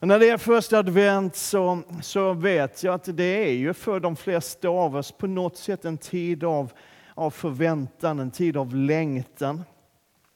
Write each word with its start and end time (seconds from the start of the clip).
Men 0.00 0.08
när 0.08 0.18
det 0.18 0.28
är 0.28 0.38
första 0.38 0.78
advent 0.78 1.36
så, 1.36 1.82
så 2.02 2.32
vet 2.32 2.82
jag 2.82 2.94
att 2.94 3.16
det 3.16 3.48
är 3.48 3.52
ju 3.52 3.74
för 3.74 4.00
de 4.00 4.16
flesta 4.16 4.68
av 4.68 4.96
oss 4.96 5.12
på 5.12 5.26
något 5.26 5.56
sätt 5.56 5.84
en 5.84 5.98
tid 5.98 6.44
av, 6.44 6.72
av 7.14 7.30
förväntan, 7.30 8.18
en 8.18 8.30
tid 8.30 8.56
av 8.56 8.74
längtan. 8.74 9.64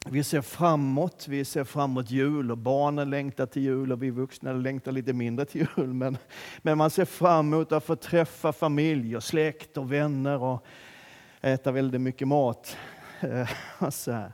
Vi 0.07 0.25
ser 0.25 0.41
framåt, 0.41 1.27
vi 1.29 1.45
ser 1.45 1.65
framåt 1.65 2.11
jul 2.11 2.51
och 2.51 2.59
barnen 2.59 3.11
längtar 3.11 3.47
till 3.47 3.63
jul 3.63 3.93
och 3.93 4.03
vi 4.03 4.11
vuxna 4.11 4.53
längtar 4.53 4.93
lite 4.93 5.13
mindre 5.13 5.45
till 5.45 5.67
jul. 5.77 5.93
Men, 5.93 6.19
men 6.59 6.79
man 6.79 6.91
ser 6.91 7.05
fram 7.05 7.53
emot 7.53 7.73
att 7.73 7.85
få 7.85 7.97
träffa 7.97 8.53
familj 8.53 9.17
och 9.17 9.25
släkt 9.25 9.77
och 9.77 9.93
vänner 9.93 10.43
och 10.43 10.65
äta 11.41 11.73
väldigt 11.73 12.01
mycket 12.01 12.29
mat. 12.29 12.77
så 13.91 14.13
här. 14.13 14.33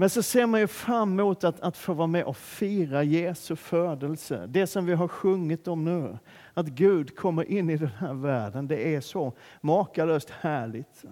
Men 0.00 0.10
så 0.10 0.22
ser 0.22 0.46
man 0.46 0.60
ju 0.60 0.66
fram 0.66 1.20
emot 1.20 1.44
att, 1.44 1.60
att 1.60 1.76
få 1.76 1.92
vara 1.92 2.06
med 2.06 2.24
och 2.24 2.36
fira 2.36 3.02
Jesu 3.02 3.56
födelse. 3.56 4.46
Det 4.48 4.66
som 4.66 4.86
vi 4.86 4.94
har 4.94 5.08
sjungit 5.08 5.68
om 5.68 5.84
nu. 5.84 6.18
Att 6.54 6.66
Gud 6.66 7.16
kommer 7.16 7.50
in 7.50 7.70
i 7.70 7.76
den 7.76 7.90
här 7.98 8.14
världen. 8.14 8.68
Det 8.68 8.94
är 8.94 9.00
så 9.00 9.32
makalöst 9.60 10.30
härligt. 10.30 11.04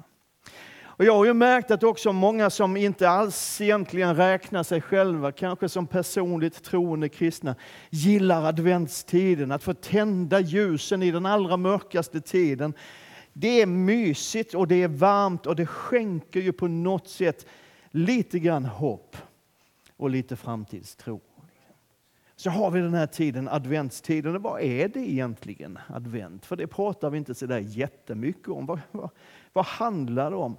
Och 0.79 1.05
jag 1.05 1.15
har 1.15 1.25
ju 1.25 1.35
märkt 1.35 1.71
att 1.71 1.83
också 1.83 2.13
många 2.13 2.51
som 2.51 2.77
inte 2.77 3.09
alls 3.09 3.61
egentligen 3.61 4.17
räknar 4.17 4.63
sig 4.63 4.81
själva, 4.81 5.33
kanske 5.33 5.69
som 5.69 5.87
personligt 5.87 6.63
troende 6.63 7.09
kristna, 7.09 7.55
gillar 7.91 8.45
adventstiden, 8.45 9.53
att 9.53 9.63
få 9.63 9.75
tända 9.75 10.41
ljusen 10.41 11.03
i 11.03 11.11
den 11.11 11.27
allra 11.27 11.57
mörkaste 11.57 12.21
tiden. 12.21 12.75
Det 13.33 13.63
är 13.63 13.67
mysigt 13.67 14.55
och 14.55 14.69
det 14.69 14.83
är 14.83 14.89
varmt 14.89 15.47
och 15.47 15.57
det 15.57 15.67
skänker 15.67 16.41
ju 16.41 16.53
på 16.53 16.69
något 16.69 17.09
sätt 17.09 17.47
lite 17.97 18.39
grann 18.39 18.65
hopp 18.65 19.17
och 19.97 20.11
lite 20.11 20.37
framtidstro. 20.37 21.21
Så 22.37 22.51
har 22.51 22.71
vi 22.71 22.81
den 22.81 22.95
här 22.95 23.07
tiden, 23.07 23.49
adventstiden. 23.49 24.37
Och 24.37 24.43
vad 24.43 24.61
är 24.61 24.89
det 24.89 25.01
egentligen, 25.01 25.79
advent? 25.89 26.47
För 26.47 26.57
det 26.57 26.67
pratar 26.67 27.11
vi 27.11 27.19
inte 27.19 27.35
så 27.35 27.47
där 27.47 27.59
jättemycket 27.59 28.49
om. 28.49 28.67
Vad, 28.67 28.81
vad, 28.93 29.11
vad 29.53 29.65
handlar 29.65 30.31
det 30.31 30.37
om? 30.37 30.57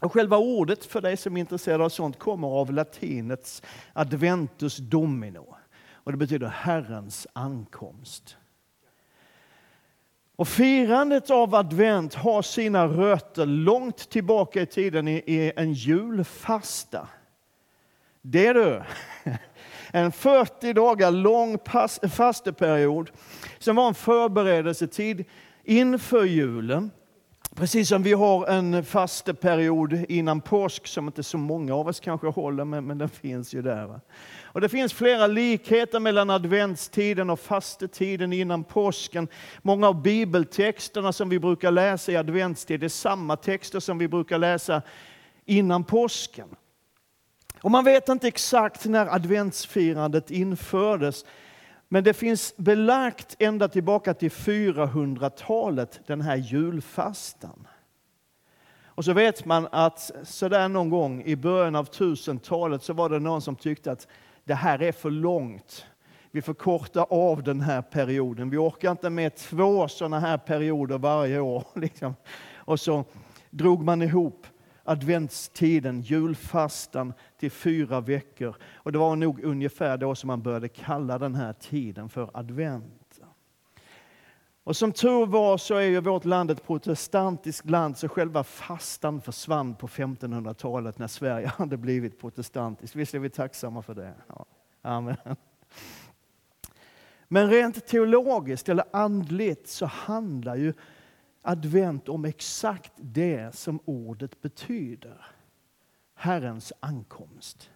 Och 0.00 0.12
själva 0.12 0.38
ordet, 0.38 0.84
för 0.84 1.00
dig 1.00 1.16
som 1.16 1.36
är 1.36 1.40
intresserad 1.40 1.80
av 1.80 1.88
sånt, 1.88 2.18
kommer 2.18 2.48
av 2.48 2.72
latinets 2.72 3.62
adventus 3.92 4.76
domino. 4.76 5.56
Och 5.90 6.12
det 6.12 6.18
betyder 6.18 6.46
Herrens 6.46 7.26
ankomst. 7.32 8.36
Och 10.36 10.48
firandet 10.48 11.30
av 11.30 11.54
advent 11.54 12.14
har 12.14 12.42
sina 12.42 12.86
rötter 12.86 13.46
långt 13.46 14.10
tillbaka 14.10 14.62
i 14.62 14.66
tiden 14.66 15.08
i 15.08 15.52
en 15.56 15.72
julfasta. 15.72 17.08
Det 18.22 18.46
är 18.46 18.54
du. 18.54 18.82
En 19.90 20.12
40 20.12 20.72
dagar 20.72 21.10
lång 21.10 21.58
fasteperiod 22.10 23.10
som 23.58 23.76
var 23.76 23.88
en 23.88 23.94
förberedelsetid 23.94 25.24
inför 25.64 26.24
julen. 26.24 26.90
Precis 27.56 27.88
som 27.88 28.02
vi 28.02 28.12
har 28.12 28.46
en 28.46 28.84
fasteperiod 28.84 30.04
innan 30.08 30.40
påsk 30.40 30.86
som 30.86 31.06
inte 31.06 31.22
så 31.22 31.38
många 31.38 31.74
av 31.74 31.88
oss 31.88 32.00
kanske 32.00 32.26
håller, 32.26 32.64
men, 32.64 32.86
men 32.86 32.98
den 32.98 33.08
finns 33.08 33.54
ju 33.54 33.62
där. 33.62 33.86
Va? 33.86 34.00
Och 34.42 34.60
det 34.60 34.68
finns 34.68 34.92
flera 34.92 35.26
likheter 35.26 36.00
mellan 36.00 36.30
adventstiden 36.30 37.30
och 37.30 37.40
fastetiden 37.40 38.32
innan 38.32 38.64
påsken. 38.64 39.28
Många 39.62 39.88
av 39.88 40.02
bibeltexterna 40.02 41.12
som 41.12 41.28
vi 41.28 41.38
brukar 41.38 41.70
läsa 41.70 42.12
i 42.12 42.16
adventstid 42.16 42.84
är 42.84 42.88
samma 42.88 43.36
texter 43.36 43.80
som 43.80 43.98
vi 43.98 44.08
brukar 44.08 44.38
läsa 44.38 44.82
innan 45.44 45.84
påsken. 45.84 46.48
Och 47.62 47.70
man 47.70 47.84
vet 47.84 48.08
inte 48.08 48.28
exakt 48.28 48.84
när 48.84 49.06
adventsfirandet 49.06 50.30
infördes, 50.30 51.24
men 51.88 52.04
det 52.04 52.14
finns 52.14 52.56
belagt 52.56 53.36
ända 53.38 53.68
tillbaka 53.68 54.14
till 54.14 54.30
400-talet, 54.30 56.00
den 56.06 56.20
här 56.20 56.36
julfastan. 56.36 57.66
Och 58.84 59.04
så 59.04 59.12
vet 59.12 59.44
man 59.44 59.68
att 59.72 60.10
sådär 60.22 60.68
någon 60.68 60.90
gång 60.90 61.22
i 61.22 61.36
början 61.36 61.76
av 61.76 61.88
1000-talet 61.88 62.82
så 62.82 62.92
var 62.92 63.08
det 63.08 63.18
någon 63.18 63.42
som 63.42 63.56
tyckte 63.56 63.92
att 63.92 64.08
det 64.44 64.54
här 64.54 64.82
är 64.82 64.92
för 64.92 65.10
långt. 65.10 65.86
Vi 66.30 66.42
får 66.42 66.54
korta 66.54 67.02
av 67.02 67.42
den 67.42 67.60
här 67.60 67.82
perioden. 67.82 68.50
Vi 68.50 68.56
orkar 68.56 68.90
inte 68.90 69.10
med 69.10 69.36
två 69.36 69.88
sådana 69.88 70.20
här 70.20 70.38
perioder 70.38 70.98
varje 70.98 71.40
år. 71.40 71.64
Liksom. 71.74 72.14
Och 72.54 72.80
så 72.80 73.04
drog 73.50 73.84
man 73.84 74.02
ihop 74.02 74.46
adventstiden, 74.86 76.00
julfastan, 76.00 77.12
till 77.38 77.50
fyra 77.50 78.00
veckor. 78.00 78.56
Och 78.74 78.92
det 78.92 78.98
var 78.98 79.16
nog 79.16 79.44
ungefär 79.44 79.96
då 79.96 80.14
som 80.14 80.28
man 80.28 80.42
började 80.42 80.68
kalla 80.68 81.18
den 81.18 81.34
här 81.34 81.52
tiden 81.52 82.08
för 82.08 82.30
advent. 82.34 83.20
Och 84.66 84.76
som 84.76 84.92
tur 84.92 85.26
var 85.26 85.58
så 85.58 85.74
är 85.74 85.80
ju 85.80 86.00
vårt 86.00 86.24
land 86.24 86.50
ett 86.50 86.66
protestantiskt 86.66 87.70
land, 87.70 87.98
så 87.98 88.08
själva 88.08 88.44
fastan 88.44 89.20
försvann 89.20 89.74
på 89.74 89.86
1500-talet 89.86 90.98
när 90.98 91.06
Sverige 91.06 91.46
hade 91.56 91.76
blivit 91.76 92.20
protestantiskt. 92.20 92.96
Visst 92.96 93.14
är 93.14 93.18
vi 93.18 93.30
tacksamma 93.30 93.82
för 93.82 93.94
det? 93.94 94.14
Ja. 94.28 94.46
Amen. 94.82 95.16
Men 97.28 97.50
rent 97.50 97.86
teologiskt 97.86 98.68
eller 98.68 98.84
andligt 98.92 99.68
så 99.68 99.86
handlar 99.86 100.56
ju 100.56 100.72
advent 101.48 102.08
om 102.08 102.24
exakt 102.24 102.92
det 102.96 103.54
som 103.54 103.80
ordet 103.84 104.42
betyder. 104.42 105.26
Herrens 106.14 106.72
ankomst. 106.80 107.70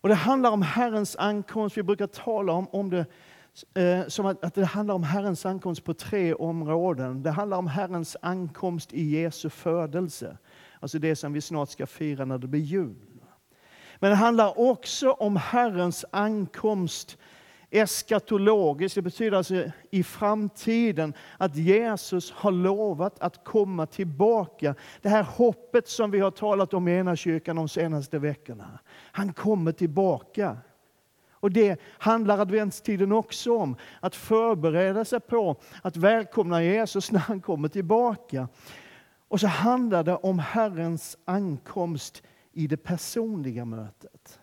Och 0.00 0.08
Det 0.08 0.14
handlar 0.14 0.50
om 0.50 0.62
Herrens 0.62 1.16
ankomst. 1.16 1.76
Vi 1.76 1.82
brukar 1.82 2.06
tala 2.06 2.52
om, 2.52 2.68
om 2.68 2.90
det 2.90 3.06
eh, 3.74 4.08
som 4.08 4.26
att, 4.26 4.44
att 4.44 4.54
det 4.54 4.64
handlar 4.64 4.94
om 4.94 5.02
Herrens 5.02 5.46
ankomst 5.46 5.84
på 5.84 5.94
tre 5.94 6.34
områden. 6.34 7.22
Det 7.22 7.30
handlar 7.30 7.56
om 7.56 7.66
Herrens 7.66 8.16
ankomst 8.22 8.92
i 8.92 9.02
Jesu 9.02 9.50
födelse. 9.50 10.38
Alltså 10.80 10.98
det 10.98 11.16
som 11.16 11.32
vi 11.32 11.40
snart 11.40 11.68
ska 11.68 11.86
fira 11.86 12.24
när 12.24 12.38
det 12.38 12.46
blir 12.46 12.60
jul. 12.60 12.94
Men 13.98 14.10
det 14.10 14.16
handlar 14.16 14.58
också 14.58 15.10
om 15.10 15.36
Herrens 15.36 16.04
ankomst 16.10 17.18
eskatologiskt, 17.74 18.94
det 18.94 19.02
betyder 19.02 19.36
alltså 19.36 19.64
i 19.90 20.02
framtiden, 20.02 21.14
att 21.38 21.56
Jesus 21.56 22.32
har 22.32 22.50
lovat 22.50 23.20
att 23.20 23.44
komma 23.44 23.86
tillbaka. 23.86 24.74
Det 25.02 25.08
här 25.08 25.22
hoppet 25.22 25.88
som 25.88 26.10
vi 26.10 26.20
har 26.20 26.30
talat 26.30 26.74
om 26.74 26.88
i 26.88 26.92
ena 26.92 27.16
kyrkan 27.16 27.56
de 27.56 27.68
senaste 27.68 28.18
veckorna. 28.18 28.78
Han 29.12 29.32
kommer 29.32 29.72
tillbaka. 29.72 30.56
Och 31.30 31.50
Det 31.50 31.80
handlar 31.98 32.38
adventstiden 32.38 33.12
också 33.12 33.58
om, 33.58 33.76
att 34.00 34.16
förbereda 34.16 35.04
sig 35.04 35.20
på 35.20 35.56
att 35.82 35.96
välkomna 35.96 36.62
Jesus 36.62 37.12
när 37.12 37.20
han 37.20 37.40
kommer 37.40 37.68
tillbaka. 37.68 38.48
Och 39.28 39.40
så 39.40 39.46
handlar 39.46 40.04
det 40.04 40.16
om 40.16 40.38
Herrens 40.38 41.16
ankomst 41.24 42.22
i 42.52 42.66
det 42.66 42.76
personliga 42.76 43.64
mötet. 43.64 44.40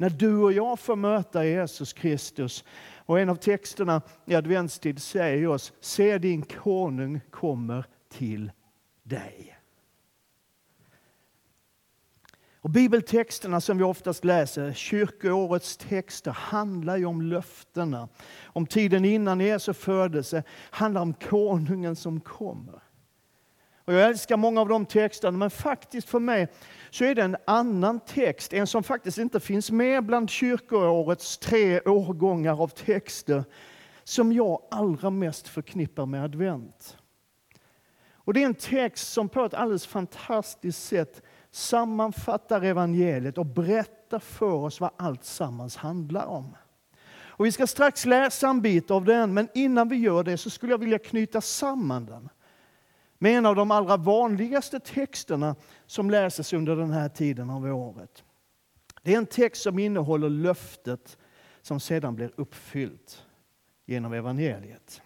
När 0.00 0.10
du 0.10 0.36
och 0.36 0.52
jag 0.52 0.78
får 0.78 0.96
möta 0.96 1.44
Jesus 1.44 1.92
Kristus. 1.92 2.64
Och 2.96 3.20
en 3.20 3.28
av 3.28 3.34
texterna 3.36 4.02
i 4.26 4.34
adventstid 4.34 5.02
säger 5.02 5.46
oss, 5.46 5.72
se 5.80 6.18
din 6.18 6.42
konung 6.42 7.20
kommer 7.30 7.84
till 8.08 8.52
dig. 9.02 9.58
Och 12.60 12.70
bibeltexterna 12.70 13.60
som 13.60 13.78
vi 13.78 13.84
oftast 13.84 14.24
läser, 14.24 14.72
kyrkoårets 14.72 15.76
texter, 15.76 16.30
handlar 16.30 16.96
ju 16.96 17.04
om 17.04 17.22
löftena. 17.22 18.08
Om 18.44 18.66
tiden 18.66 19.04
innan 19.04 19.40
Jesu 19.40 19.72
födelse, 19.72 20.42
handlar 20.70 21.00
om 21.00 21.14
konungen 21.14 21.96
som 21.96 22.20
kommer. 22.20 22.82
Och 23.90 23.96
jag 23.96 24.08
älskar 24.08 24.36
många 24.36 24.60
av 24.60 24.68
de 24.68 24.86
texterna, 24.86 25.38
men 25.38 25.50
faktiskt 25.50 26.08
för 26.08 26.18
mig 26.18 26.48
så 26.90 27.04
är 27.04 27.14
det 27.14 27.22
en 27.22 27.36
annan 27.44 28.00
text, 28.00 28.52
en 28.52 28.66
som 28.66 28.82
faktiskt 28.82 29.18
inte 29.18 29.40
finns 29.40 29.70
med 29.70 30.04
bland 30.04 30.30
kyrkoårets 30.30 31.38
tre 31.38 31.80
årgångar 31.80 32.62
av 32.62 32.68
texter, 32.68 33.44
som 34.04 34.32
jag 34.32 34.62
allra 34.70 35.10
mest 35.10 35.48
förknippar 35.48 36.06
med 36.06 36.24
advent. 36.24 36.96
Och 38.14 38.34
Det 38.34 38.42
är 38.42 38.46
en 38.46 38.54
text 38.54 39.12
som 39.12 39.28
på 39.28 39.44
ett 39.44 39.54
alldeles 39.54 39.86
fantastiskt 39.86 40.84
sätt 40.88 41.22
sammanfattar 41.50 42.62
evangeliet 42.62 43.38
och 43.38 43.46
berättar 43.46 44.18
för 44.18 44.52
oss 44.52 44.80
vad 44.80 44.90
allt 44.96 45.24
sammans 45.24 45.76
handlar 45.76 46.26
om. 46.26 46.56
Och 47.12 47.46
vi 47.46 47.52
ska 47.52 47.66
strax 47.66 48.06
läsa 48.06 48.48
en 48.48 48.62
bit 48.62 48.90
av 48.90 49.04
den, 49.04 49.34
men 49.34 49.48
innan 49.54 49.88
vi 49.88 49.96
gör 49.96 50.22
det 50.22 50.36
så 50.36 50.50
skulle 50.50 50.72
jag 50.72 50.78
vilja 50.78 50.98
knyta 50.98 51.40
samman 51.40 52.06
den 52.06 52.28
med 53.22 53.38
en 53.38 53.46
av 53.46 53.56
de 53.56 53.70
allra 53.70 53.96
vanligaste 53.96 54.80
texterna 54.80 55.56
som 55.86 56.10
läses 56.10 56.52
under 56.52 56.76
den 56.76 56.90
här 56.90 57.08
tiden 57.08 57.50
av 57.50 57.64
året. 57.64 58.24
Det 59.02 59.14
är 59.14 59.18
en 59.18 59.26
text 59.26 59.62
som 59.62 59.78
innehåller 59.78 60.28
löftet 60.28 61.18
som 61.62 61.80
sedan 61.80 62.14
blir 62.14 62.32
uppfyllt 62.36 63.26
genom 63.86 64.12
evangeliet. 64.12 65.02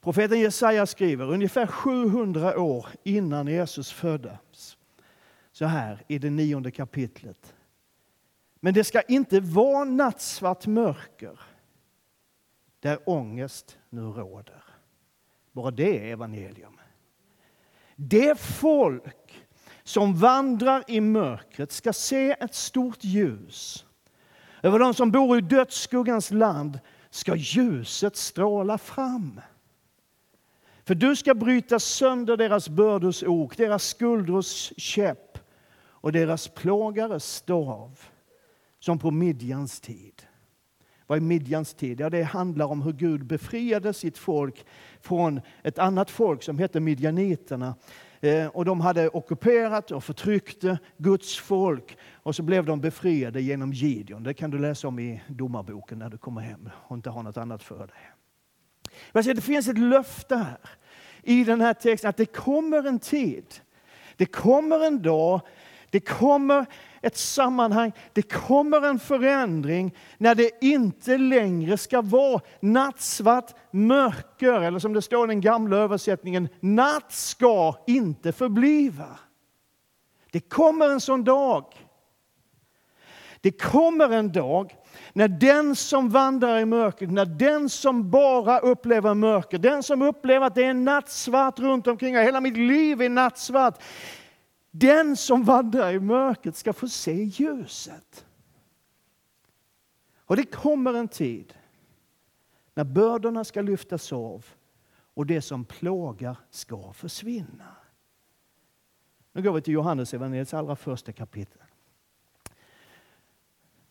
Profeten 0.00 0.40
Jesaja 0.40 0.86
skriver 0.86 1.32
ungefär 1.32 1.66
700 1.66 2.58
år 2.58 2.86
innan 3.02 3.46
Jesus 3.46 3.92
föddes 3.92 4.76
så 5.52 5.64
här 5.64 6.04
i 6.08 6.18
det 6.18 6.30
nionde 6.30 6.70
kapitlet. 6.70 7.54
Men 8.60 8.74
det 8.74 8.84
ska 8.84 9.02
inte 9.02 9.40
vara 9.40 9.84
nattsvart 9.84 10.66
mörker 10.66 11.40
där 12.80 12.98
ångest 13.08 13.78
nu 13.90 14.00
råder. 14.00 14.71
Bara 15.52 15.70
det 15.70 15.98
är 15.98 16.12
evangelium. 16.12 16.80
Det 17.96 18.40
folk 18.40 19.44
som 19.82 20.14
vandrar 20.14 20.84
i 20.88 21.00
mörkret 21.00 21.72
ska 21.72 21.92
se 21.92 22.30
ett 22.30 22.54
stort 22.54 23.04
ljus. 23.04 23.86
Över 24.62 24.78
de 24.78 24.94
som 24.94 25.10
bor 25.10 25.38
i 25.38 25.40
dödsskuggans 25.40 26.30
land 26.30 26.80
ska 27.10 27.36
ljuset 27.36 28.16
stråla 28.16 28.78
fram. 28.78 29.40
För 30.84 30.94
du 30.94 31.16
ska 31.16 31.34
bryta 31.34 31.78
sönder 31.78 32.36
deras 32.36 32.68
bördors 32.68 33.22
ok, 33.22 33.56
deras 33.56 33.84
skuldrors 33.84 34.72
käpp 34.76 35.38
och 35.74 36.12
deras 36.12 36.48
plågares 36.48 37.34
stav, 37.34 38.00
som 38.78 38.98
på 38.98 39.10
Midjans 39.10 39.80
tid. 39.80 40.22
Vad 41.12 41.16
är 41.16 41.20
Midjans 41.20 41.74
tid? 41.74 42.00
Ja, 42.00 42.10
det 42.10 42.22
handlar 42.22 42.66
om 42.66 42.82
hur 42.82 42.92
Gud 42.92 43.26
befriade 43.26 43.92
sitt 43.92 44.18
folk 44.18 44.66
från 45.00 45.40
ett 45.62 45.78
annat 45.78 46.10
folk 46.10 46.42
som 46.42 46.58
hette 46.58 46.80
midjaniterna. 46.80 47.74
Eh, 48.20 48.46
och 48.46 48.64
de 48.64 48.80
hade 48.80 49.08
ockuperat 49.08 49.90
och 49.90 50.04
förtryckte 50.04 50.78
Guds 50.96 51.38
folk 51.38 51.96
och 52.12 52.36
så 52.36 52.42
blev 52.42 52.64
de 52.64 52.80
befriade 52.80 53.40
genom 53.40 53.72
Gideon. 53.72 54.22
Det 54.22 54.34
kan 54.34 54.50
du 54.50 54.58
läsa 54.58 54.88
om 54.88 54.98
i 54.98 55.22
Domarboken 55.28 55.98
när 55.98 56.10
du 56.10 56.18
kommer 56.18 56.40
hem 56.40 56.70
och 56.74 56.96
inte 56.96 57.10
har 57.10 57.22
något 57.22 57.36
annat 57.36 57.62
för 57.62 57.86
dig. 57.86 59.34
Det 59.34 59.40
finns 59.40 59.68
ett 59.68 59.78
löfte 59.78 60.36
här 60.36 60.58
i 61.22 61.44
den 61.44 61.60
här 61.60 61.74
texten 61.74 62.08
att 62.08 62.16
det 62.16 62.26
kommer 62.26 62.88
en 62.88 62.98
tid, 62.98 63.46
det 64.16 64.26
kommer 64.26 64.86
en 64.86 65.02
dag, 65.02 65.40
det 65.90 66.00
kommer 66.00 66.66
ett 67.02 67.16
sammanhang, 67.16 67.92
det 68.12 68.22
kommer 68.22 68.82
en 68.82 68.98
förändring 68.98 69.96
när 70.18 70.34
det 70.34 70.50
inte 70.64 71.18
längre 71.18 71.78
ska 71.78 72.02
vara 72.02 72.40
nattsvart 72.60 73.54
mörker, 73.70 74.52
eller 74.52 74.78
som 74.78 74.92
det 74.92 75.02
står 75.02 75.24
i 75.24 75.28
den 75.28 75.40
gamla 75.40 75.76
översättningen, 75.76 76.48
natt 76.60 77.12
ska 77.12 77.74
inte 77.86 78.32
förbliva. 78.32 79.18
Det 80.32 80.40
kommer 80.40 80.88
en 80.88 81.00
sån 81.00 81.24
dag. 81.24 81.64
Det 83.40 83.50
kommer 83.50 84.10
en 84.10 84.32
dag 84.32 84.76
när 85.12 85.28
den 85.28 85.76
som 85.76 86.08
vandrar 86.08 86.58
i 86.58 86.64
mörkret, 86.64 87.10
när 87.10 87.24
den 87.24 87.68
som 87.68 88.10
bara 88.10 88.58
upplever 88.58 89.14
mörker, 89.14 89.58
den 89.58 89.82
som 89.82 90.02
upplever 90.02 90.46
att 90.46 90.54
det 90.54 90.64
är 90.64 90.74
nattsvart 90.74 91.58
runt 91.58 91.86
omkring, 91.86 92.16
hela 92.16 92.40
mitt 92.40 92.56
liv 92.56 93.02
är 93.02 93.08
nattsvart, 93.08 93.82
den 94.74 95.16
som 95.16 95.44
vandrar 95.44 95.92
i 95.92 96.00
mörkret 96.00 96.56
ska 96.56 96.72
få 96.72 96.88
se 96.88 97.24
ljuset. 97.24 98.26
Och 100.16 100.36
det 100.36 100.44
kommer 100.44 100.94
en 100.94 101.08
tid 101.08 101.54
när 102.74 102.84
bördorna 102.84 103.44
ska 103.44 103.62
lyftas 103.62 104.12
av 104.12 104.46
och 105.14 105.26
det 105.26 105.42
som 105.42 105.64
plågar 105.64 106.36
ska 106.50 106.92
försvinna. 106.92 107.76
Nu 109.32 109.42
går 109.42 109.52
vi 109.52 109.60
till 109.60 109.74
Johannes 109.74 110.14
evangeliets 110.14 110.54
allra 110.54 110.76
första 110.76 111.12
kapitel. 111.12 111.62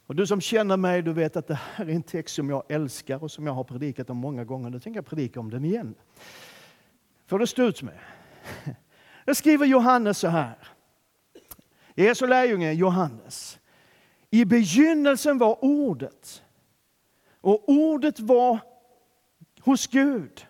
Och 0.06 0.16
du 0.16 0.28
som 0.28 0.42
känner 0.42 0.78
mig, 0.78 1.01
du 1.01 1.13
vet 1.13 1.36
att 1.36 1.48
det 1.48 1.60
här 1.63 1.86
är 1.86 1.94
en 1.94 2.04
text 2.04 2.36
som 2.36 2.50
jag 2.50 2.63
älskar 2.69 3.24
och 3.24 3.31
som 3.31 3.48
jag 3.48 3.54
har 3.54 3.63
predikat 3.63 4.10
om 4.10 4.18
många 4.18 4.44
gånger. 4.45 4.69
Nu 4.69 4.80
tänker 4.80 4.98
jag 4.98 5.06
predika 5.06 5.39
om 5.39 5.50
den 5.50 5.66
igen. 5.66 5.95
Får 7.25 7.39
du 7.39 7.48
stå 7.48 7.63
ut 7.63 7.81
med. 7.81 8.00
Jag 9.25 9.38
skriver 9.38 9.66
Johannes 9.66 10.18
så 10.18 10.28
här. 10.28 10.56
Jesu 11.96 12.28
lärjunge 12.28 12.72
Johannes. 12.72 13.60
I 14.30 14.46
begynnelsen 14.46 15.38
var 15.38 15.66
ordet. 15.66 16.44
Och 17.42 17.70
ordet 17.70 18.20
var 18.20 18.60
hos 19.60 19.88
Gud. 19.88 20.46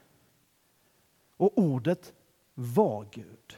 Och 1.37 1.57
ordet 1.57 2.13
var 2.53 3.07
Gud. 3.11 3.57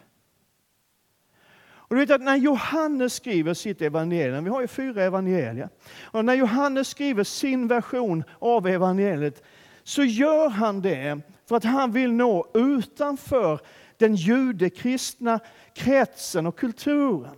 Och 1.94 1.96
du 1.96 2.06
vet 2.06 2.12
att 2.12 2.22
när 2.22 2.36
Johannes 2.36 3.14
skriver 3.14 3.54
sitt 3.54 3.82
evangelium, 3.82 4.44
vi 4.44 4.50
har 4.50 4.62
ju 4.62 4.68
fyra 4.68 5.04
evangelier, 5.04 5.70
och 6.04 6.26
när 6.26 6.34
Johannes 6.34 6.88
skriver 6.88 7.24
sin 7.24 7.68
version 7.68 8.24
av 8.40 8.68
evangeliet 8.68 9.44
så 9.84 10.04
gör 10.04 10.50
han 10.50 10.82
det 10.82 11.22
för 11.46 11.56
att 11.56 11.64
han 11.64 11.92
vill 11.92 12.14
nå 12.14 12.48
utanför 12.54 13.60
den 13.98 14.16
judekristna 14.16 15.40
kretsen 15.74 16.48
och 16.48 16.60
kulturen. 16.60 17.36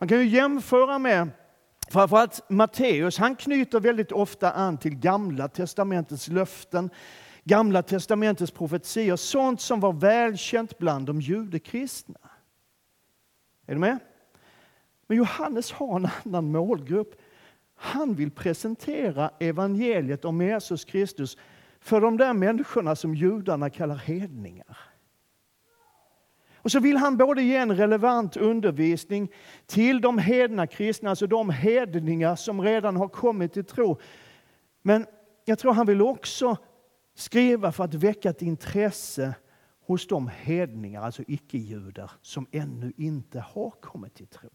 Man 0.00 0.08
kan 0.08 0.18
ju 0.18 0.26
jämföra 0.26 0.98
med 0.98 1.28
framförallt 1.90 2.50
Matteus, 2.50 3.18
han 3.18 3.36
knyter 3.36 3.80
väldigt 3.80 4.12
ofta 4.12 4.52
an 4.52 4.78
till 4.78 4.94
Gamla 4.94 5.48
testamentets 5.48 6.28
löften, 6.28 6.90
Gamla 7.44 7.82
testamentets 7.82 8.52
profetier, 8.52 9.16
sånt 9.16 9.60
som 9.60 9.80
var 9.80 9.92
välkänt 9.92 10.78
bland 10.78 11.06
de 11.06 11.20
judekristna. 11.20 12.18
Är 13.66 13.74
du 13.74 13.80
med? 13.80 13.98
Men 15.06 15.16
Johannes 15.16 15.72
har 15.72 15.96
en 15.96 16.08
annan 16.24 16.52
målgrupp. 16.52 17.20
Han 17.74 18.14
vill 18.14 18.30
presentera 18.30 19.30
evangeliet 19.38 20.24
om 20.24 20.42
Jesus 20.42 20.84
Kristus 20.84 21.36
för 21.80 22.00
de 22.00 22.16
där 22.16 22.32
människorna 22.32 22.96
som 22.96 23.14
judarna 23.14 23.70
kallar 23.70 23.96
hedningar. 23.96 24.89
Och 26.62 26.72
så 26.72 26.80
vill 26.80 26.96
han 26.96 27.16
både 27.16 27.42
ge 27.42 27.56
en 27.56 27.76
relevant 27.76 28.36
undervisning 28.36 29.32
till 29.66 30.00
de 30.00 30.18
hedna 30.18 30.66
kristna, 30.66 31.10
alltså 31.10 31.26
de 31.26 31.50
hedningar 31.50 32.36
som 32.36 32.62
redan 32.62 32.96
har 32.96 33.08
kommit 33.08 33.52
till 33.52 33.64
tro. 33.64 33.98
Men 34.82 35.06
jag 35.44 35.58
tror 35.58 35.72
han 35.72 35.86
vill 35.86 36.02
också 36.02 36.56
skriva 37.14 37.72
för 37.72 37.84
att 37.84 37.94
väcka 37.94 38.30
ett 38.30 38.42
intresse 38.42 39.34
hos 39.86 40.06
de 40.06 40.28
hedningar, 40.28 41.02
alltså 41.02 41.22
icke-judar, 41.26 42.10
som 42.22 42.46
ännu 42.52 42.92
inte 42.96 43.40
har 43.40 43.70
kommit 43.70 44.14
till 44.14 44.26
tro. 44.26 44.50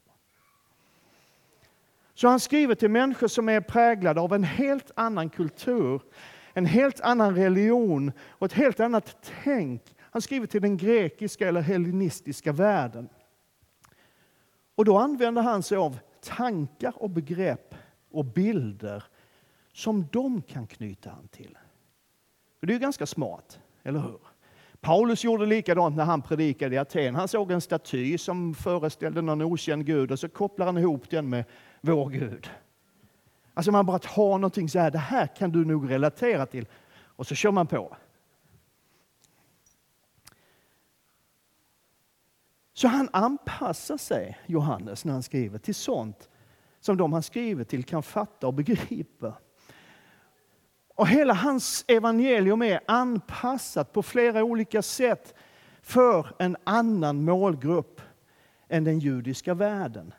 Så 2.13 2.27
han 2.27 2.39
skriver 2.39 2.75
till 2.75 2.89
människor 2.89 3.27
som 3.27 3.49
är 3.49 3.61
präglade 3.61 4.21
av 4.21 4.33
en 4.33 4.43
helt 4.43 4.91
annan 4.95 5.29
kultur, 5.29 6.01
en 6.53 6.65
helt 6.65 7.01
annan 7.01 7.35
religion 7.35 8.11
och 8.29 8.45
ett 8.45 8.53
helt 8.53 8.79
annat 8.79 9.31
tänk. 9.43 9.94
Han 10.15 10.21
skriver 10.21 10.47
till 10.47 10.61
den 10.61 10.77
grekiska 10.77 11.47
eller 11.47 11.61
hellenistiska 11.61 12.51
världen. 12.51 13.09
Och 14.75 14.85
då 14.85 14.97
använder 14.97 15.41
han 15.41 15.63
sig 15.63 15.77
av 15.77 15.99
tankar 16.21 16.93
och 16.95 17.09
begrepp 17.09 17.75
och 18.11 18.25
bilder 18.25 19.03
som 19.73 20.07
de 20.11 20.41
kan 20.41 20.67
knyta 20.67 21.11
an 21.11 21.27
till. 21.27 21.57
Och 22.61 22.67
det 22.67 22.71
är 22.71 22.75
ju 22.75 22.79
ganska 22.79 23.05
smart, 23.05 23.59
eller 23.83 23.99
hur? 23.99 24.19
Paulus 24.81 25.23
gjorde 25.23 25.45
likadant 25.45 25.95
när 25.95 26.05
han 26.05 26.21
predikade 26.21 26.75
i 26.75 26.77
Aten. 26.77 27.15
Han 27.15 27.27
såg 27.27 27.51
en 27.51 27.61
staty 27.61 28.17
som 28.17 28.53
föreställde 28.53 29.21
någon 29.21 29.41
okänd 29.41 29.85
gud 29.85 30.11
och 30.11 30.19
så 30.19 30.29
kopplar 30.29 30.65
han 30.65 30.77
ihop 30.77 31.09
den 31.09 31.29
med 31.29 31.45
vår 31.81 32.09
Gud. 32.09 32.49
Alltså 33.53 33.71
man 33.71 33.85
bara 33.85 33.99
tar 33.99 34.37
någonting 34.37 34.69
så 34.69 34.79
här, 34.79 34.91
det 34.91 34.97
här 34.97 35.27
kan 35.27 35.51
du 35.51 35.65
nog 35.65 35.91
relatera 35.91 36.45
till. 36.45 36.67
Och 36.95 37.27
så 37.27 37.35
kör 37.35 37.51
man 37.51 37.67
på. 37.67 37.97
Så 42.77 42.87
han 42.87 43.09
anpassar 43.13 43.97
sig, 43.97 44.39
Johannes, 44.45 45.05
när 45.05 45.13
han 45.13 45.23
skriver 45.23 45.59
till 45.59 45.75
sånt 45.75 46.29
som 46.79 46.97
de 46.97 47.13
han 47.13 47.23
skriver 47.23 47.63
till 47.63 47.83
kan 47.83 48.03
fatta 48.03 48.47
och 48.47 48.53
begripa. 48.53 49.33
Och 50.95 51.07
hela 51.07 51.33
hans 51.33 51.85
evangelium 51.87 52.61
är 52.61 52.79
anpassat 52.87 53.93
på 53.93 54.03
flera 54.03 54.43
olika 54.43 54.81
sätt 54.81 55.33
för 55.81 56.27
en 56.39 56.57
annan 56.63 57.23
målgrupp 57.23 58.01
än 58.69 58.83
den 58.83 58.99
judiska 58.99 59.53
världen. 59.53 60.13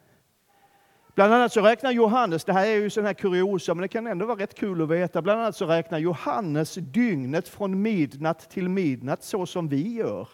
Bland 1.14 1.34
annat 1.34 1.52
så 1.52 1.60
räknar 1.60 1.90
Johannes, 1.90 2.44
det 2.44 2.52
här 2.52 2.66
är 2.66 2.76
ju 2.76 2.90
sån 2.90 3.04
här 3.04 3.14
kuriosa, 3.14 3.75
men 3.75 3.82
det 3.82 3.88
kan 3.88 4.06
ändå 4.06 4.26
vara 4.26 4.38
rätt 4.38 4.54
kul 4.54 4.82
att 4.82 4.88
veta. 4.88 5.22
Bland 5.22 5.40
annat 5.40 5.56
så 5.56 5.66
räknar 5.66 5.98
Johannes 5.98 6.75
dygnet 6.75 7.48
från 7.48 7.82
midnatt 7.82 8.50
till 8.50 8.68
midnatt 8.68 9.22
så 9.22 9.46
som 9.46 9.68
vi 9.68 9.94
gör. 9.94 10.28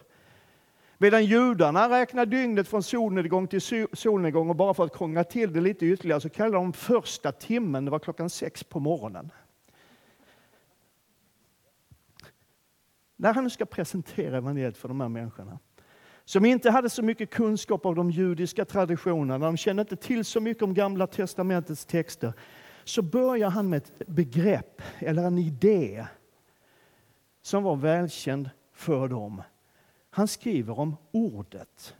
Medan 1.02 1.24
judarna 1.24 1.88
räknar 1.88 2.26
dygnet 2.26 2.68
från 2.68 2.82
solnedgång 2.82 3.46
till 3.46 3.86
solnedgång 3.92 4.50
och 4.50 4.56
bara 4.56 4.74
för 4.74 4.84
att 4.84 4.96
krångla 4.96 5.24
till 5.24 5.52
det 5.52 5.60
lite 5.60 5.86
ytterligare 5.86 6.20
så 6.20 6.28
kallar 6.28 6.52
de 6.52 6.72
första 6.72 7.32
timmen, 7.32 7.84
det 7.84 7.90
var 7.90 7.98
klockan 7.98 8.30
sex 8.30 8.64
på 8.64 8.80
morgonen. 8.80 9.32
när 13.22 13.34
han 13.34 13.50
ska 13.50 13.64
presentera 13.64 14.36
evangeliet 14.36 14.76
för 14.76 14.88
de 14.88 15.00
här 15.00 15.08
människorna, 15.08 15.58
som 16.24 16.44
inte 16.44 16.70
hade 16.70 16.90
så 16.90 17.02
mycket 17.02 17.30
kunskap 17.30 17.86
av 17.86 17.94
de 17.94 18.10
judiska 18.10 18.64
traditionerna, 18.64 19.46
de 19.46 19.56
kände 19.56 19.80
inte 19.80 19.96
till 19.96 20.24
så 20.24 20.40
mycket 20.40 20.62
om 20.62 20.74
Gamla 20.74 21.06
testamentets 21.06 21.84
texter, 21.84 22.32
så 22.84 23.02
börjar 23.02 23.50
han 23.50 23.70
med 23.70 23.76
ett 23.76 24.06
begrepp 24.06 24.82
eller 24.98 25.22
en 25.22 25.38
idé 25.38 26.06
som 27.42 27.62
var 27.62 27.76
välkänd 27.76 28.50
för 28.72 29.08
dem. 29.08 29.42
Han 30.14 30.28
skriver 30.28 30.78
om 30.78 30.96
ordet, 31.12 31.96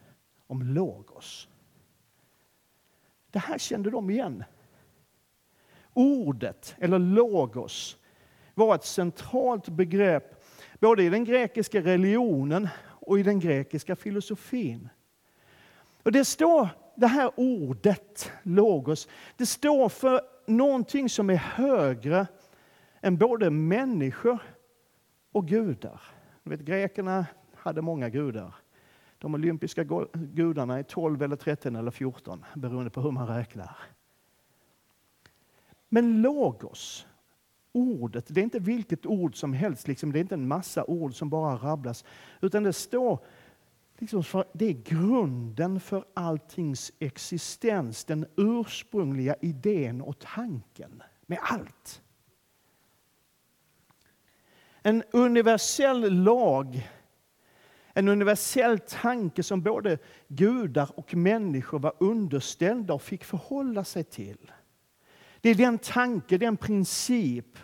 om 0.47 0.63
logos. 0.63 1.49
Det 3.31 3.39
här 3.39 3.59
kände 3.59 3.91
de 3.91 4.11
igen. 4.11 4.45
Ordet, 5.93 6.75
eller 6.79 6.99
logos, 6.99 7.97
var 8.55 8.75
ett 8.75 8.85
centralt 8.85 9.69
begrepp 9.69 10.45
både 10.81 11.03
i 11.03 11.09
den 11.09 11.25
grekiska 11.25 11.81
religionen 11.81 12.69
och 12.85 13.19
i 13.19 13.23
den 13.23 13.41
grekiska 13.41 13.97
filosofin. 13.97 14.89
Och 16.03 16.13
det 16.13 16.25
står, 16.25 16.69
det 16.95 17.07
här 17.07 17.31
ordet, 17.37 18.33
logos, 18.43 19.09
det 19.37 19.47
står 19.47 19.89
för 19.89 20.21
någonting 20.47 21.09
som 21.09 21.31
är 21.31 21.37
högre 21.37 22.27
än 23.01 23.17
både 23.17 23.51
människor 23.51 24.39
och 25.33 25.49
gudar. 25.49 26.01
vet, 26.43 26.61
grekerna 26.61 27.27
hade 27.63 27.83
många 27.83 28.09
gudar. 28.09 28.55
De 29.19 29.35
olympiska 29.35 29.85
gudarna 30.13 30.79
är 30.79 30.83
12, 30.83 31.23
eller 31.23 31.37
13 31.37 31.77
eller 31.77 31.91
14 31.91 32.45
beroende 32.55 32.91
på 32.91 33.01
hur 33.01 33.11
man 33.11 33.27
räknar. 33.27 33.77
Men 35.89 36.23
logos, 36.23 37.07
ordet, 37.73 38.25
det 38.29 38.41
är 38.41 38.45
inte 38.45 38.59
vilket 38.59 39.07
ord 39.07 39.37
som 39.37 39.53
helst. 39.53 39.89
Liksom, 39.89 40.13
det 40.13 40.19
är 40.19 40.21
inte 40.21 40.35
en 40.35 40.49
massa 40.49 40.85
ord 40.85 41.15
som 41.15 41.31
bara 41.31 41.57
rabblas. 41.57 42.05
Utan 42.41 42.63
det 42.63 42.73
står 42.73 43.19
liksom 43.99 44.25
för, 44.25 44.45
det 44.53 44.65
är 44.65 44.73
grunden 44.73 45.81
för 45.81 46.05
alltings 46.15 46.93
existens. 46.99 48.05
Den 48.05 48.27
ursprungliga 48.37 49.37
idén 49.41 50.01
och 50.01 50.19
tanken 50.19 51.03
med 51.27 51.39
allt. 51.43 52.03
En 54.83 55.03
universell 55.13 56.23
lag, 56.23 56.91
en 57.95 58.09
universell 58.09 58.79
tanke 58.79 59.43
som 59.43 59.63
både 59.63 59.99
gudar 60.29 60.89
och 60.99 61.15
människor 61.15 61.79
var 61.79 61.93
underställda 61.99 62.95
och 62.95 63.03
fick 63.03 63.25
förhålla 63.25 63.85
sig 63.85 64.05
till. 64.05 64.53
Det 65.41 65.51
är 65.51 65.55
den 65.55 65.79
tanke, 65.79 66.39
den 66.39 66.57
princip, 66.57 67.59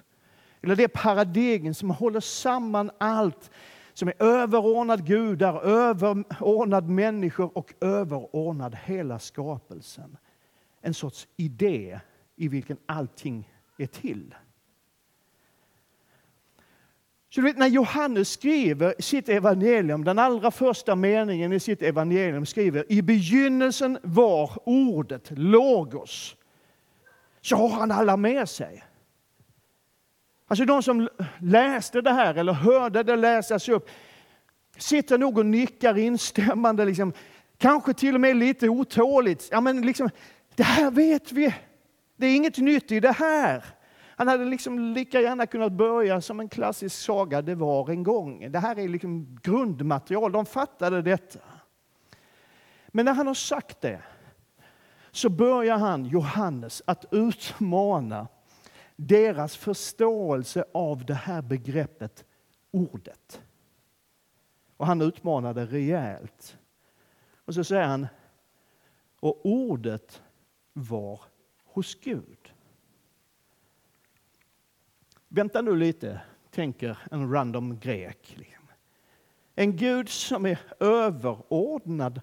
eller 0.62 0.76
det 0.76 0.88
paradigm 0.88 1.74
som 1.74 1.90
håller 1.90 2.20
samman 2.20 2.90
allt 2.98 3.50
som 3.94 4.08
är 4.08 4.22
överordnad 4.22 5.06
gudar, 5.06 5.62
överordnad 5.62 6.88
människor 6.88 7.58
och 7.58 7.74
överordnad 7.80 8.74
hela 8.84 9.18
skapelsen. 9.18 10.16
En 10.80 10.94
sorts 10.94 11.28
idé 11.36 12.00
i 12.36 12.48
vilken 12.48 12.76
allting 12.86 13.54
är 13.76 13.86
till. 13.86 14.34
Så 17.30 17.42
vet, 17.42 17.58
när 17.58 17.66
Johannes 17.66 18.30
skriver 18.30 18.94
sitt 18.98 19.28
evangelium, 19.28 20.04
den 20.04 20.18
allra 20.18 20.50
första 20.50 20.94
meningen 20.94 21.52
i 21.52 21.60
sitt 21.60 21.82
evangelium 21.82 22.46
skriver 22.46 22.92
i 22.92 23.02
begynnelsen 23.02 23.98
var 24.02 24.50
ordet, 24.64 25.30
logos, 25.30 26.36
så 27.40 27.56
har 27.56 27.68
han 27.68 27.90
alla 27.90 28.16
med 28.16 28.48
sig. 28.48 28.84
Alltså 30.46 30.64
de 30.64 30.82
som 30.82 31.08
läste 31.40 32.00
det 32.00 32.12
här 32.12 32.34
eller 32.34 32.52
hörde 32.52 33.02
det 33.02 33.16
läsas 33.16 33.68
upp 33.68 33.88
sitter 34.78 35.18
nog 35.18 35.38
och 35.38 35.46
nickar 35.46 35.98
instämmande, 35.98 36.84
liksom, 36.84 37.12
kanske 37.58 37.94
till 37.94 38.14
och 38.14 38.20
med 38.20 38.36
lite 38.36 38.68
otåligt. 38.68 39.48
Ja, 39.50 39.60
men 39.60 39.86
liksom, 39.86 40.10
det 40.54 40.62
här 40.62 40.90
vet 40.90 41.32
vi. 41.32 41.54
Det 42.16 42.26
är 42.26 42.36
inget 42.36 42.58
nytt 42.58 42.92
i 42.92 43.00
det 43.00 43.12
här. 43.12 43.64
Han 44.18 44.28
hade 44.28 44.44
liksom 44.44 44.78
lika 44.78 45.20
gärna 45.20 45.46
kunnat 45.46 45.72
börja 45.72 46.20
som 46.20 46.40
en 46.40 46.48
klassisk 46.48 46.96
saga, 46.96 47.42
det 47.42 47.54
var 47.54 47.90
en 47.90 48.02
gång. 48.02 48.52
Det 48.52 48.58
här 48.58 48.78
är 48.78 48.88
liksom 48.88 49.38
grundmaterial, 49.42 50.32
de 50.32 50.46
fattade 50.46 51.02
detta. 51.02 51.38
Men 52.88 53.04
när 53.04 53.12
han 53.12 53.26
har 53.26 53.34
sagt 53.34 53.80
det 53.80 54.02
så 55.10 55.28
börjar 55.28 55.78
han, 55.78 56.04
Johannes, 56.04 56.82
att 56.86 57.04
utmana 57.10 58.28
deras 58.96 59.56
förståelse 59.56 60.64
av 60.74 61.04
det 61.04 61.14
här 61.14 61.42
begreppet 61.42 62.24
ordet. 62.70 63.40
Och 64.76 64.86
han 64.86 65.02
utmanade 65.02 65.66
rejält. 65.66 66.58
Och 67.44 67.54
så 67.54 67.64
säger 67.64 67.86
han, 67.86 68.06
och 69.20 69.46
ordet 69.46 70.22
var 70.72 71.20
hos 71.64 71.94
Gud. 71.94 72.37
Vänta 75.28 75.62
nu 75.62 75.76
lite, 75.76 76.20
tänker 76.50 76.98
en 77.10 77.32
random 77.32 77.78
grek. 77.78 78.38
En 79.54 79.76
Gud 79.76 80.08
som 80.08 80.46
är 80.46 80.58
överordnad 80.80 82.20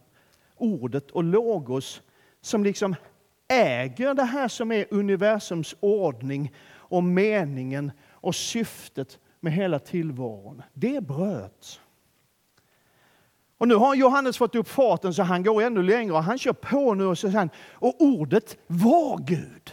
ordet 0.56 1.12
och 1.12 1.24
logos, 1.24 2.02
som 2.42 2.64
liksom 2.64 2.96
äger 3.48 4.14
det 4.14 4.24
här 4.24 4.48
som 4.48 4.72
är 4.72 4.86
universums 4.90 5.76
ordning 5.80 6.54
och 6.72 7.04
meningen 7.04 7.92
och 8.10 8.36
syftet 8.36 9.20
med 9.40 9.54
hela 9.54 9.80
tillvaron. 9.80 10.62
Det 10.74 11.02
bröts. 11.04 11.82
Och 13.58 13.68
nu 13.68 13.76
har 13.76 13.96
Johannes 13.96 14.38
fått 14.38 14.56
upp 14.56 14.68
farten 14.68 15.14
så 15.14 15.24
han 15.24 15.44
går 15.44 15.62
ännu 15.62 15.84
längre 15.84 16.14
och 16.14 16.24
han 16.24 16.38
kör 16.38 16.54
på 16.54 16.94
nu 16.94 17.06
och 17.06 17.18
så 17.18 17.28
säger 17.28 17.40
han, 17.40 17.50
och 17.74 18.02
ordet 18.02 18.58
var 18.68 19.18
Gud. 19.18 19.72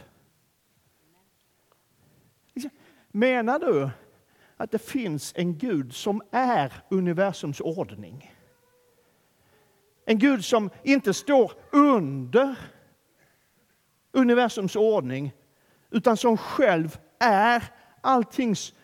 Menar 3.12 3.58
du 3.58 3.90
att 4.56 4.70
det 4.70 4.78
finns 4.78 5.32
en 5.36 5.58
Gud 5.58 5.94
som 5.94 6.22
är 6.30 6.72
universums 6.88 7.60
ordning? 7.60 8.34
En 10.04 10.18
Gud 10.18 10.44
som 10.44 10.70
inte 10.82 11.14
står 11.14 11.52
under 11.72 12.58
universums 14.12 14.76
ordning 14.76 15.32
utan 15.90 16.16
som 16.16 16.36
själv 16.36 16.98
är 17.18 17.64
alltings 18.00 18.74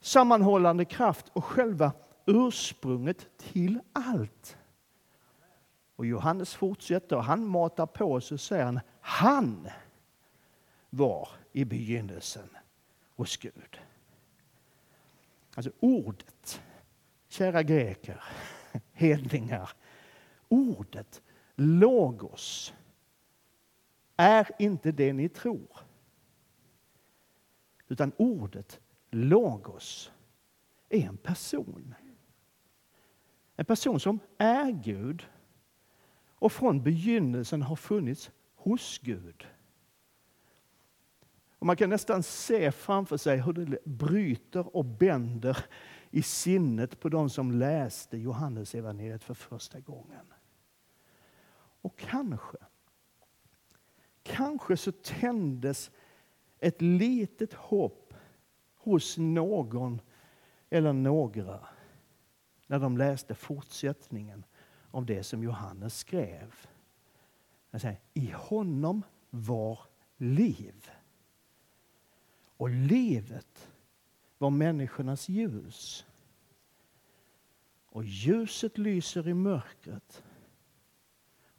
sammanhållande 0.00 0.84
kraft 0.84 1.26
och 1.32 1.44
själva 1.44 1.92
ursprunget 2.26 3.38
till 3.38 3.80
allt. 3.92 4.56
Och 5.96 6.06
Johannes 6.06 6.54
fortsätter 6.54 7.16
och 7.16 7.24
han 7.24 7.46
matar 7.46 7.86
på 7.86 8.20
så 8.20 8.38
säger 8.38 8.64
han, 8.64 8.80
han 9.00 9.68
var 10.90 11.28
i 11.52 11.64
begynnelsen 11.64 12.48
hos 13.14 13.36
Gud. 13.36 13.80
Alltså 15.54 15.72
ordet, 15.80 16.62
kära 17.28 17.62
greker, 17.62 18.24
hedningar, 18.92 19.70
ordet 20.48 21.22
logos 21.54 22.74
är 24.16 24.50
inte 24.58 24.92
det 24.92 25.12
ni 25.12 25.28
tror. 25.28 25.78
Utan 27.88 28.12
ordet 28.16 28.80
logos 29.10 30.12
är 30.88 31.06
en 31.08 31.16
person. 31.16 31.94
En 33.56 33.64
person 33.64 34.00
som 34.00 34.20
är 34.38 34.70
Gud 34.70 35.26
och 36.44 36.52
från 36.52 36.82
begynnelsen 36.82 37.62
har 37.62 37.76
funnits 37.76 38.30
hos 38.54 38.98
Gud. 38.98 39.46
Och 41.64 41.66
man 41.66 41.76
kan 41.76 41.90
nästan 41.90 42.22
se 42.22 42.72
framför 42.72 43.16
sig 43.16 43.40
hur 43.40 43.52
det 43.52 43.84
bryter 43.84 44.76
och 44.76 44.84
bänder 44.84 45.64
i 46.10 46.22
sinnet 46.22 47.00
på 47.00 47.08
de 47.08 47.30
som 47.30 47.50
läste 47.50 48.16
Johannes 48.16 48.74
evangeliet 48.74 49.24
för 49.24 49.34
första 49.34 49.80
gången. 49.80 50.32
Och 51.56 51.98
kanske, 51.98 52.56
kanske 54.22 54.76
så 54.76 54.92
tändes 54.92 55.90
ett 56.60 56.82
litet 56.82 57.54
hopp 57.54 58.14
hos 58.74 59.18
någon 59.18 60.00
eller 60.70 60.92
några 60.92 61.68
när 62.66 62.78
de 62.78 62.96
läste 62.96 63.34
fortsättningen 63.34 64.44
av 64.90 65.06
det 65.06 65.22
som 65.22 65.42
Johannes 65.42 65.98
skrev. 65.98 66.54
Säger, 67.72 68.00
I 68.14 68.30
honom 68.30 69.02
var 69.30 69.78
liv. 70.16 70.90
Och 72.56 72.70
livet 72.70 73.68
var 74.38 74.50
människornas 74.50 75.28
ljus. 75.28 76.06
Och 77.86 78.04
ljuset 78.04 78.78
lyser 78.78 79.28
i 79.28 79.34
mörkret. 79.34 80.22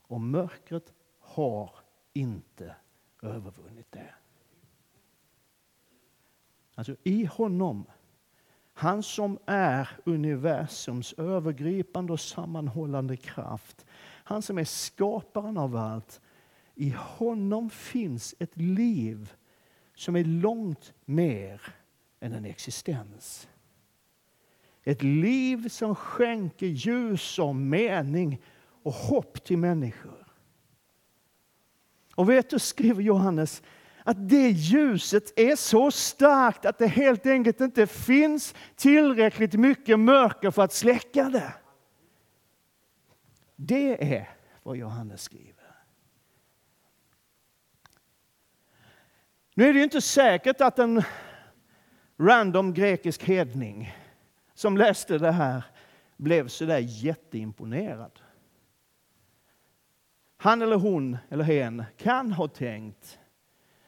Och 0.02 0.22
mörkret 0.22 0.94
har 1.20 1.72
inte 2.14 2.76
övervunnit 3.22 3.92
det. 3.92 4.16
Alltså 6.76 6.96
i 7.04 7.26
honom, 7.26 7.86
han 8.74 9.04
som 9.04 9.40
är 9.46 9.90
universums 10.04 11.14
övergripande 11.14 12.14
och 12.14 12.20
sammanhållande 12.20 13.18
kraft. 13.18 13.86
Han 14.24 14.42
som 14.42 14.58
är 14.58 14.64
skaparen 14.64 15.58
av 15.58 15.76
allt. 15.76 16.22
I 16.76 16.90
honom 16.90 17.70
finns 17.70 18.36
ett 18.40 18.58
liv 18.58 19.34
som 19.96 20.16
är 20.16 20.24
långt 20.24 20.94
mer 21.06 21.62
än 22.20 22.34
en 22.34 22.46
existens. 22.46 23.48
Ett 24.84 25.04
liv 25.04 25.70
som 25.70 25.96
skänker 25.96 26.68
ljus 26.68 27.40
och 27.40 27.56
mening 27.56 28.42
och 28.84 28.94
hopp 28.94 29.44
till 29.44 29.58
människor. 29.58 30.26
Och 32.16 32.30
vet 32.30 32.50
du, 32.50 32.60
skriver 32.60 33.04
Johannes, 33.04 33.64
att 34.04 34.30
det 34.30 34.50
ljuset 34.50 35.40
är 35.40 35.56
så 35.56 35.92
starkt 35.92 36.66
att 36.66 36.78
det 36.78 36.88
helt 36.88 37.26
enkelt 37.26 37.62
inte 37.62 37.88
finns 37.88 38.56
tillräckligt 38.76 39.54
mycket 39.54 40.00
mörker 40.00 40.52
för 40.52 40.62
att 40.62 40.74
släcka 40.74 41.30
det. 41.30 41.54
Det 43.56 44.14
är 44.16 44.30
vad 44.64 44.78
Johannes 44.78 45.22
skriver. 45.22 45.65
Nu 49.58 49.70
är 49.70 49.74
det 49.74 49.84
inte 49.84 50.02
säkert 50.02 50.62
att 50.62 50.80
en 50.80 51.04
random 52.18 52.74
grekisk 52.74 53.24
hedning 53.24 53.94
som 54.54 54.78
läste 54.78 55.18
det 55.18 55.32
här 55.32 55.64
blev 56.18 56.48
så 56.48 56.66
där 56.66 56.80
jätteimponerad. 56.80 58.20
Han 60.38 60.62
eller 60.62 60.76
hon 60.76 61.18
eller 61.30 61.44
hen 61.44 61.84
kan 61.98 62.32
ha 62.32 62.48
tänkt 62.48 63.20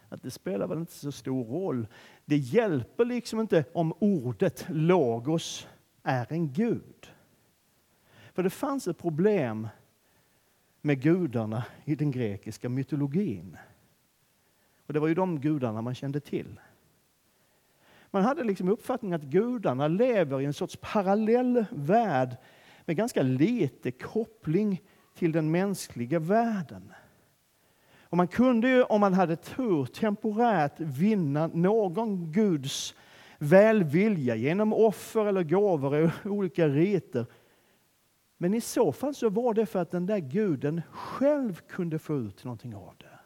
att 0.10 0.24
det 0.24 0.32
spelar 0.32 0.68
väl 0.68 0.78
inte 0.78 0.94
så 0.94 1.12
stor 1.12 1.44
roll. 1.46 1.88
Det 2.26 2.38
hjälper 2.38 3.06
liksom 3.06 3.40
inte 3.40 3.66
om 3.74 3.94
ordet 4.00 4.66
logos 4.70 5.68
är 6.04 6.28
en 6.34 6.54
gud. 6.54 7.12
För 8.34 8.44
det 8.44 8.50
fanns 8.50 8.88
ett 8.88 8.98
problem 8.98 9.68
med 10.82 11.02
gudarna 11.02 11.66
i 11.86 11.96
den 11.96 12.12
grekiska 12.12 12.70
mytologin. 12.70 13.58
Och 14.88 14.94
det 14.94 15.00
var 15.00 15.08
ju 15.08 15.14
de 15.14 15.40
gudarna 15.40 15.82
man 15.82 15.96
kände 15.96 16.20
till. 16.20 16.60
Man 18.12 18.24
hade 18.24 18.44
liksom 18.44 18.70
uppfattningen 18.70 19.16
att 19.16 19.26
gudarna 19.26 19.88
lever 19.88 20.42
i 20.42 20.46
en 20.46 20.54
sorts 20.54 20.78
parallell 20.82 21.66
värld 21.72 22.38
med 22.86 22.96
ganska 22.96 23.22
lite 23.22 23.92
koppling 23.92 24.82
till 25.16 25.32
den 25.32 25.52
mänskliga 25.52 26.20
världen. 26.20 26.94
Och 28.02 28.18
man 28.18 28.28
kunde 28.28 28.70
ju, 28.70 28.84
om 28.84 29.02
man 29.02 29.14
hade 29.14 29.36
tur, 29.36 29.86
temporärt 29.86 30.80
vinna 30.80 31.48
någon 31.48 32.32
Guds 32.32 32.96
välvilja 33.40 34.36
genom 34.36 34.74
offer 34.74 35.26
eller 35.26 35.44
gåvor 35.44 36.12
och 36.26 36.32
olika 36.32 36.68
riter. 36.68 37.26
Men 38.38 38.54
i 38.54 38.62
så 38.62 38.92
fall 38.92 39.16
så 39.16 39.30
var 39.30 39.54
det 39.54 39.66
för 39.66 39.80
att 39.80 39.92
den 39.92 40.06
där 40.06 40.20
guden 40.20 40.82
själv 40.92 41.62
kunde 41.68 42.00
få 42.00 42.18
ut 42.18 42.44
någonting 42.44 42.76
av 42.76 42.96
det. 42.98 43.17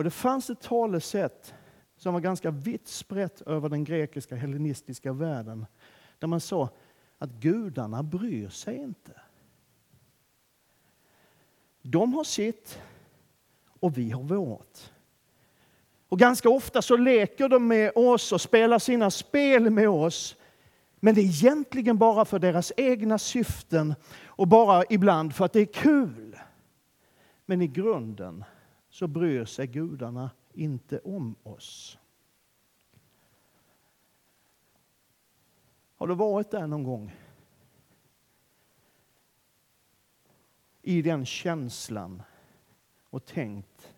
Och 0.00 0.04
det 0.04 0.10
fanns 0.10 0.50
ett 0.50 0.60
talesätt 0.60 1.54
som 1.96 2.12
var 2.14 2.20
ganska 2.20 2.50
vitt 2.50 2.88
sprätt 2.88 3.40
över 3.40 3.68
den 3.68 3.84
grekiska 3.84 4.36
hellenistiska 4.36 5.12
världen. 5.12 5.66
Där 6.18 6.28
man 6.28 6.40
sa 6.40 6.68
att 7.18 7.30
gudarna 7.30 8.02
bryr 8.02 8.48
sig 8.48 8.76
inte. 8.76 9.20
De 11.82 12.14
har 12.14 12.24
sitt 12.24 12.82
och 13.80 13.98
vi 13.98 14.10
har 14.10 14.22
vårt. 14.22 14.78
Och 16.08 16.18
ganska 16.18 16.48
ofta 16.48 16.82
så 16.82 16.96
leker 16.96 17.48
de 17.48 17.68
med 17.68 17.92
oss 17.94 18.32
och 18.32 18.40
spelar 18.40 18.78
sina 18.78 19.10
spel 19.10 19.70
med 19.70 19.88
oss. 19.88 20.36
Men 21.00 21.14
det 21.14 21.20
är 21.20 21.24
egentligen 21.24 21.98
bara 21.98 22.24
för 22.24 22.38
deras 22.38 22.72
egna 22.76 23.18
syften 23.18 23.94
och 24.24 24.48
bara 24.48 24.84
ibland 24.90 25.34
för 25.34 25.44
att 25.44 25.52
det 25.52 25.60
är 25.60 25.72
kul. 25.72 26.38
Men 27.46 27.62
i 27.62 27.66
grunden 27.66 28.44
så 29.00 29.08
bryr 29.08 29.44
sig 29.44 29.66
gudarna 29.66 30.30
inte 30.52 30.98
om 30.98 31.34
oss. 31.42 31.98
Har 35.96 36.06
du 36.06 36.14
varit 36.14 36.50
där 36.50 36.66
någon 36.66 36.82
gång? 36.82 37.16
I 40.82 41.02
den 41.02 41.26
känslan 41.26 42.22
och 43.10 43.24
tänkt 43.24 43.94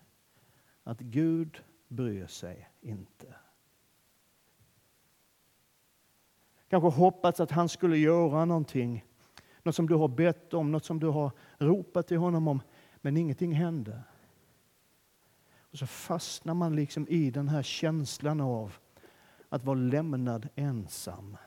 att 0.83 0.99
Gud 0.99 1.63
bryr 1.87 2.27
sig 2.27 2.69
inte. 2.81 3.35
Kanske 6.67 6.89
hoppats 6.89 7.39
att 7.39 7.51
han 7.51 7.69
skulle 7.69 7.97
göra 7.97 8.45
någonting. 8.45 9.05
Något 9.63 9.75
som 9.75 9.87
du 9.87 9.95
har 9.95 10.07
bett 10.07 10.53
om, 10.53 10.71
något 10.71 10.85
som 10.85 10.99
du 10.99 11.07
har 11.07 11.31
ropat 11.57 12.07
till 12.07 12.17
honom 12.17 12.47
om, 12.47 12.61
men 13.01 13.17
ingenting 13.17 13.53
hände. 13.53 14.03
Och 15.73 15.79
så 15.79 15.87
fastnar 15.87 16.53
man 16.53 16.75
liksom 16.75 17.07
i 17.07 17.31
den 17.31 17.47
här 17.47 17.63
känslan 17.63 18.41
av 18.41 18.73
att 19.49 19.63
vara 19.63 19.77
lämnad 19.77 20.49
ensam. 20.55 21.37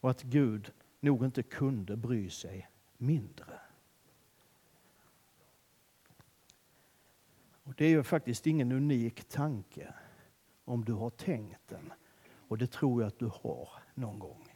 Och 0.00 0.10
att 0.10 0.22
Gud 0.22 0.72
nog 1.00 1.24
inte 1.24 1.42
kunde 1.42 1.96
bry 1.96 2.30
sig 2.30 2.68
mindre. 2.96 3.60
Och 7.62 7.74
Det 7.76 7.84
är 7.84 7.90
ju 7.90 8.02
faktiskt 8.02 8.46
ingen 8.46 8.72
unik 8.72 9.24
tanke 9.24 9.94
om 10.64 10.84
du 10.84 10.92
har 10.92 11.10
tänkt 11.10 11.68
den. 11.68 11.92
Och 12.48 12.58
det 12.58 12.66
tror 12.66 13.02
jag 13.02 13.08
att 13.08 13.18
du 13.18 13.30
har 13.42 13.68
någon 13.94 14.18
gång. 14.18 14.48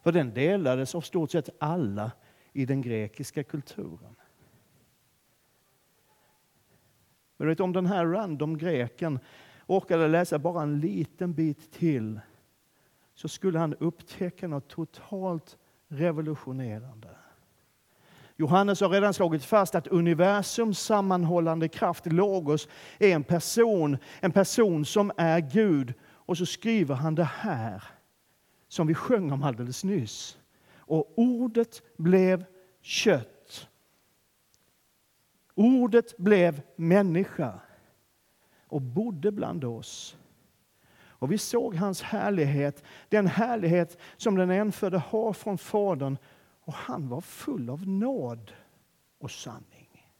För 0.00 0.12
den 0.12 0.34
delades 0.34 0.94
av 0.94 1.00
stort 1.00 1.30
sett 1.30 1.48
alla 1.58 2.12
i 2.52 2.66
den 2.66 2.82
grekiska 2.82 3.44
kulturen. 3.44 4.16
Men 7.36 7.48
vet, 7.48 7.60
om 7.60 7.72
den 7.72 7.86
här 7.86 8.06
random 8.06 8.58
greken 8.58 9.18
orkade 9.66 10.08
läsa 10.08 10.38
bara 10.38 10.62
en 10.62 10.80
liten 10.80 11.34
bit 11.34 11.72
till 11.72 12.20
så 13.14 13.28
skulle 13.28 13.58
han 13.58 13.74
upptäcka 13.74 14.48
något 14.48 14.68
totalt 14.68 15.56
revolutionerande. 15.88 17.08
Johannes 18.36 18.80
har 18.80 18.88
redan 18.88 19.14
slagit 19.14 19.44
fast 19.44 19.74
att 19.74 19.86
universums 19.86 20.78
sammanhållande 20.78 21.68
kraft, 21.68 22.06
Logos, 22.06 22.68
är 22.98 23.14
en 23.14 23.24
person, 23.24 23.98
en 24.20 24.32
person 24.32 24.84
som 24.84 25.12
är 25.16 25.40
Gud. 25.40 25.94
Och 26.02 26.38
så 26.38 26.46
skriver 26.46 26.94
han 26.94 27.14
det 27.14 27.24
här, 27.24 27.82
som 28.68 28.86
vi 28.86 28.94
sjöng 28.94 29.32
om 29.32 29.42
alldeles 29.42 29.84
nyss. 29.84 30.38
Och 30.76 31.12
ordet 31.16 31.82
blev 31.96 32.44
kött 32.82 33.35
Ordet 35.58 36.16
blev 36.16 36.62
människa 36.76 37.60
och 38.66 38.82
bodde 38.82 39.32
bland 39.32 39.64
oss. 39.64 40.16
Och 41.18 41.32
vi 41.32 41.38
såg 41.38 41.74
hans 41.74 42.02
härlighet, 42.02 42.84
den 43.08 43.26
härlighet 43.26 43.98
som 44.16 44.34
den 44.34 44.50
enfödde 44.50 44.98
har 44.98 45.32
från 45.32 45.58
Fadern. 45.58 46.16
Och 46.60 46.72
han 46.72 47.08
var 47.08 47.20
full 47.20 47.70
av 47.70 47.88
nåd 47.88 48.52
och 49.18 49.30
sanning. 49.30 50.12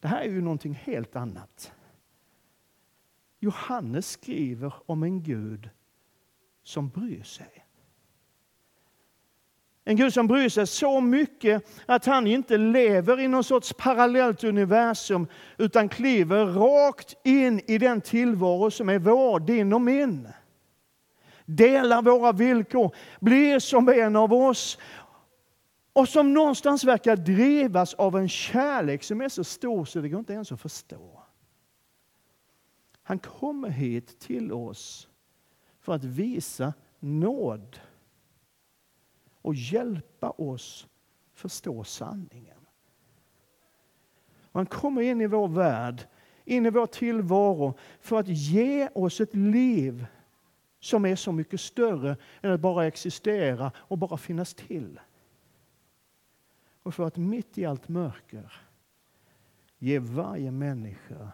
Det 0.00 0.08
här 0.08 0.20
är 0.20 0.30
ju 0.30 0.40
någonting 0.40 0.74
helt 0.74 1.16
annat. 1.16 1.72
Johannes 3.38 4.10
skriver 4.10 4.74
om 4.86 5.02
en 5.02 5.22
Gud 5.22 5.70
som 6.62 6.88
bryr 6.88 7.22
sig. 7.22 7.67
En 9.88 9.96
Gud 9.96 10.14
som 10.14 10.26
bryr 10.26 10.48
sig 10.48 10.66
så 10.66 11.00
mycket 11.00 11.64
att 11.86 12.06
han 12.06 12.26
inte 12.26 12.56
lever 12.58 13.20
i 13.20 13.28
någon 13.28 13.44
sorts 13.44 13.72
parallellt 13.72 14.44
universum 14.44 15.26
utan 15.58 15.88
kliver 15.88 16.46
rakt 16.46 17.14
in 17.24 17.60
i 17.66 17.78
den 17.78 18.00
tillvaro 18.00 18.70
som 18.70 18.88
är 18.88 18.98
vår, 18.98 19.40
din 19.40 19.72
och 19.72 19.80
min. 19.80 20.28
Delar 21.44 22.02
våra 22.02 22.32
villkor, 22.32 22.94
blir 23.20 23.58
som 23.58 23.88
en 23.88 24.16
av 24.16 24.32
oss 24.32 24.78
och 25.92 26.08
som 26.08 26.34
någonstans 26.34 26.84
verkar 26.84 27.16
drivas 27.16 27.94
av 27.94 28.16
en 28.16 28.28
kärlek 28.28 29.02
som 29.02 29.20
är 29.20 29.28
så 29.28 29.44
stor 29.44 29.84
så 29.84 30.00
det 30.00 30.08
går 30.08 30.18
inte 30.18 30.32
ens 30.32 30.52
att 30.52 30.60
förstå. 30.60 31.22
Han 33.02 33.18
kommer 33.18 33.68
hit 33.68 34.20
till 34.20 34.52
oss 34.52 35.08
för 35.80 35.92
att 35.92 36.04
visa 36.04 36.74
nåd 37.00 37.80
och 39.48 39.54
hjälpa 39.54 40.30
oss 40.30 40.88
förstå 41.32 41.84
sanningen. 41.84 42.66
Och 44.42 44.60
han 44.60 44.66
kommer 44.66 45.02
in 45.02 45.20
i 45.20 45.26
vår 45.26 45.48
värld, 45.48 46.06
in 46.44 46.66
i 46.66 46.70
vår 46.70 46.86
tillvaro 46.86 47.74
för 48.00 48.18
att 48.18 48.28
ge 48.28 48.88
oss 48.88 49.20
ett 49.20 49.34
liv 49.34 50.06
som 50.80 51.04
är 51.04 51.16
så 51.16 51.32
mycket 51.32 51.60
större 51.60 52.16
än 52.42 52.52
att 52.52 52.60
bara 52.60 52.86
existera 52.86 53.72
och 53.76 53.98
bara 53.98 54.16
finnas 54.16 54.54
till. 54.54 55.00
Och 56.82 56.94
för 56.94 57.06
att 57.06 57.16
mitt 57.16 57.58
i 57.58 57.64
allt 57.64 57.88
mörker 57.88 58.52
ge 59.78 59.98
varje 59.98 60.50
människa 60.50 61.32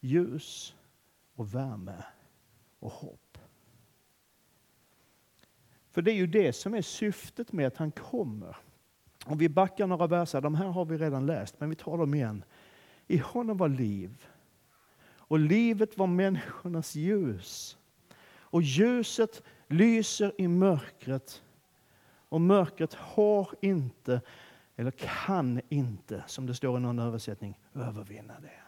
ljus 0.00 0.74
och 1.34 1.54
värme 1.54 2.04
och 2.78 2.92
hopp. 2.92 3.23
För 5.94 6.02
det 6.02 6.12
är 6.12 6.14
ju 6.14 6.26
det 6.26 6.52
som 6.52 6.74
är 6.74 6.82
syftet 6.82 7.52
med 7.52 7.66
att 7.66 7.76
han 7.76 7.90
kommer. 7.90 8.56
Om 9.24 9.38
vi 9.38 9.48
backar 9.48 9.86
några 9.86 10.06
verser, 10.06 10.40
de 10.40 10.54
här 10.54 10.66
har 10.66 10.84
vi 10.84 10.98
redan 10.98 11.26
läst, 11.26 11.60
men 11.60 11.70
vi 11.70 11.76
tar 11.76 11.98
dem 11.98 12.14
igen. 12.14 12.44
I 13.06 13.18
honom 13.18 13.56
var 13.56 13.68
liv, 13.68 14.26
och 15.26 15.38
livet 15.38 15.98
var 15.98 16.06
människornas 16.06 16.94
ljus. 16.94 17.76
Och 18.36 18.62
ljuset 18.62 19.42
lyser 19.68 20.32
i 20.38 20.48
mörkret, 20.48 21.42
och 22.28 22.40
mörkret 22.40 22.94
har 22.94 23.48
inte 23.60 24.20
eller 24.76 24.90
kan 24.90 25.60
inte, 25.68 26.24
som 26.26 26.46
det 26.46 26.54
står 26.54 26.78
i 26.78 26.80
någon 26.80 26.98
översättning, 26.98 27.58
övervinna 27.74 28.40
det. 28.40 28.60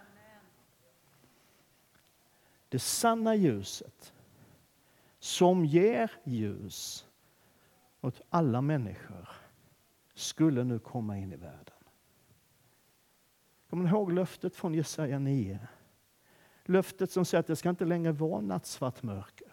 Det 2.69 2.79
sanna 2.79 3.35
ljuset 3.35 4.13
som 5.19 5.65
ger 5.65 6.11
ljus 6.25 7.07
åt 8.07 8.21
alla 8.31 8.61
människor 8.61 9.29
skulle 10.15 10.65
nu 10.65 10.79
komma 10.79 11.19
in 11.19 11.33
i 11.33 11.37
världen. 11.37 11.75
Kommer 13.71 13.85
ni 13.85 13.91
ihåg 13.91 14.13
löftet 14.13 14.57
från 14.57 14.75
Jesaja 14.75 15.19
9? 15.19 15.59
Löftet 16.65 17.11
som 17.11 17.25
säger 17.25 17.41
att 17.41 17.47
det 17.47 17.57
ska 17.57 17.71
inte 17.71 17.85
längre 17.85 18.13
vara 18.13 18.41
nattsvart 18.41 19.03
mörker. 19.03 19.53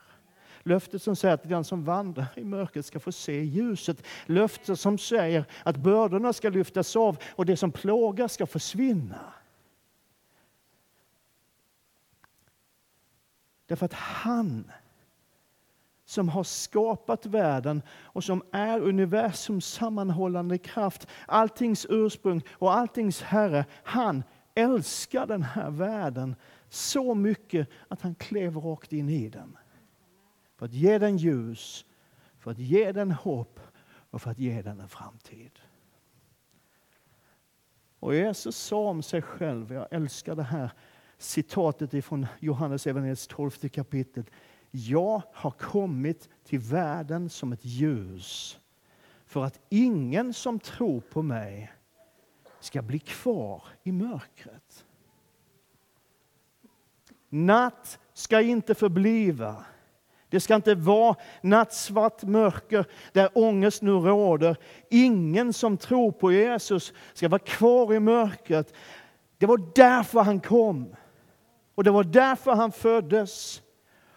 Löftet 0.61 1.01
som 1.01 1.15
säger 1.15 1.33
att 1.33 1.49
den 1.49 1.63
som 1.63 1.83
vandrar 1.83 2.25
i 2.35 2.43
mörkret 2.43 2.85
ska 2.85 2.99
få 2.99 3.11
se 3.11 3.43
ljuset. 3.43 4.03
Löftet 4.25 4.79
som 4.79 4.97
säger 4.97 5.45
att 5.63 5.77
bördorna 5.77 6.33
ska 6.33 6.49
lyftas 6.49 6.95
av 6.95 7.17
och 7.35 7.45
det 7.45 7.57
som 7.57 7.71
plågar 7.71 8.27
ska 8.27 8.47
försvinna. 8.47 9.33
Därför 13.65 13.85
att 13.85 13.93
han 13.93 14.71
som 16.13 16.29
har 16.29 16.43
skapat 16.43 17.25
världen 17.25 17.81
och 17.89 18.23
som 18.23 18.43
är 18.51 18.79
universums 18.79 19.65
sammanhållande 19.65 20.57
kraft, 20.57 21.07
alltings 21.27 21.85
ursprung 21.89 22.41
och 22.51 22.73
alltings 22.73 23.21
Herre. 23.21 23.65
Han 23.83 24.23
älskar 24.55 25.27
den 25.27 25.43
här 25.43 25.69
världen 25.71 26.35
så 26.69 27.15
mycket 27.15 27.69
att 27.87 28.01
han 28.01 28.15
klev 28.15 28.57
rakt 28.57 28.93
in 28.93 29.09
i 29.09 29.29
den. 29.29 29.57
För 30.57 30.65
att 30.65 30.73
ge 30.73 30.97
den 30.97 31.17
ljus, 31.17 31.85
för 32.39 32.51
att 32.51 32.59
ge 32.59 32.91
den 32.91 33.11
hopp 33.11 33.59
och 34.09 34.21
för 34.21 34.31
att 34.31 34.39
ge 34.39 34.61
den 34.61 34.79
en 34.79 34.89
framtid. 34.89 35.59
Och 37.99 38.15
Jesus 38.15 38.57
sa 38.57 38.89
om 38.89 39.03
sig 39.03 39.21
själv, 39.21 39.73
jag 39.73 39.87
älskar 39.91 40.35
det 40.35 40.43
här 40.43 40.71
citatet 41.17 41.93
ifrån 41.93 42.27
Johannes 42.39 42.87
evangeliets 42.87 43.27
12 43.27 43.49
kapitel. 43.51 44.23
Jag 44.75 45.21
har 45.33 45.51
kommit 45.51 46.29
till 46.43 46.59
världen 46.59 47.29
som 47.29 47.53
ett 47.53 47.65
ljus 47.65 48.59
för 49.25 49.43
att 49.43 49.59
ingen 49.69 50.33
som 50.33 50.59
tror 50.59 51.01
på 51.01 51.21
mig 51.21 51.71
ska 52.59 52.81
bli 52.81 52.99
kvar 52.99 53.63
i 53.83 53.91
mörkret. 53.91 54.85
Natt 57.29 57.99
ska 58.13 58.41
inte 58.41 58.75
förbliva. 58.75 59.65
Det 60.29 60.39
ska 60.39 60.55
inte 60.55 60.75
vara 60.75 61.15
nattsvart 61.41 62.23
mörker 62.23 62.85
där 63.11 63.29
ångest 63.33 63.81
nu 63.81 63.91
råder. 63.91 64.57
Ingen 64.89 65.53
som 65.53 65.77
tror 65.77 66.11
på 66.11 66.31
Jesus 66.31 66.93
ska 67.13 67.29
vara 67.29 67.39
kvar 67.39 67.93
i 67.93 67.99
mörkret. 67.99 68.73
Det 69.37 69.45
var 69.45 69.71
därför 69.75 70.21
han 70.21 70.39
kom. 70.39 70.95
Och 71.75 71.83
det 71.83 71.91
var 71.91 72.03
därför 72.03 72.51
han 72.51 72.71
föddes. 72.71 73.62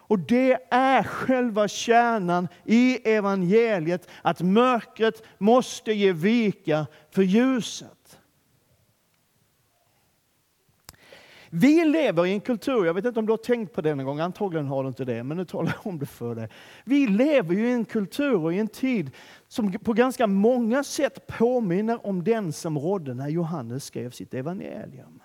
Och 0.08 0.18
det 0.18 0.58
är 0.70 1.02
själva 1.02 1.68
kärnan 1.68 2.48
i 2.64 3.08
evangeliet, 3.10 4.08
att 4.22 4.40
mörkret 4.40 5.22
måste 5.38 5.92
ge 5.92 6.12
vika 6.12 6.86
för 7.10 7.22
ljuset. 7.22 8.20
Vi 11.50 11.84
lever 11.84 12.26
i 12.26 12.32
en 12.32 12.40
kultur, 12.40 12.84
jag 12.84 12.94
vet 12.94 13.04
inte 13.04 13.20
om 13.20 13.26
du 13.26 13.32
har 13.32 13.36
tänkt 13.36 13.72
på 13.74 13.80
det 13.80 13.94
någon 13.94 14.06
gång, 14.06 14.20
antagligen 14.20 14.66
har 14.66 14.82
du 14.82 14.88
inte 14.88 15.04
det, 15.04 15.22
men 15.22 15.36
nu 15.36 15.44
talar 15.44 15.72
jag 15.76 15.86
om 15.86 15.98
det 15.98 16.06
för 16.06 16.34
dig. 16.34 16.48
Vi 16.84 17.06
lever 17.06 17.54
i 17.54 17.72
en 17.72 17.84
kultur 17.84 18.44
och 18.44 18.54
i 18.54 18.58
en 18.58 18.68
tid 18.68 19.10
som 19.48 19.72
på 19.72 19.92
ganska 19.92 20.26
många 20.26 20.84
sätt 20.84 21.26
påminner 21.26 22.06
om 22.06 22.24
den 22.24 22.52
som 22.52 22.78
rådde 22.78 23.14
när 23.14 23.28
Johannes 23.28 23.84
skrev 23.84 24.10
sitt 24.10 24.34
evangelium. 24.34 25.22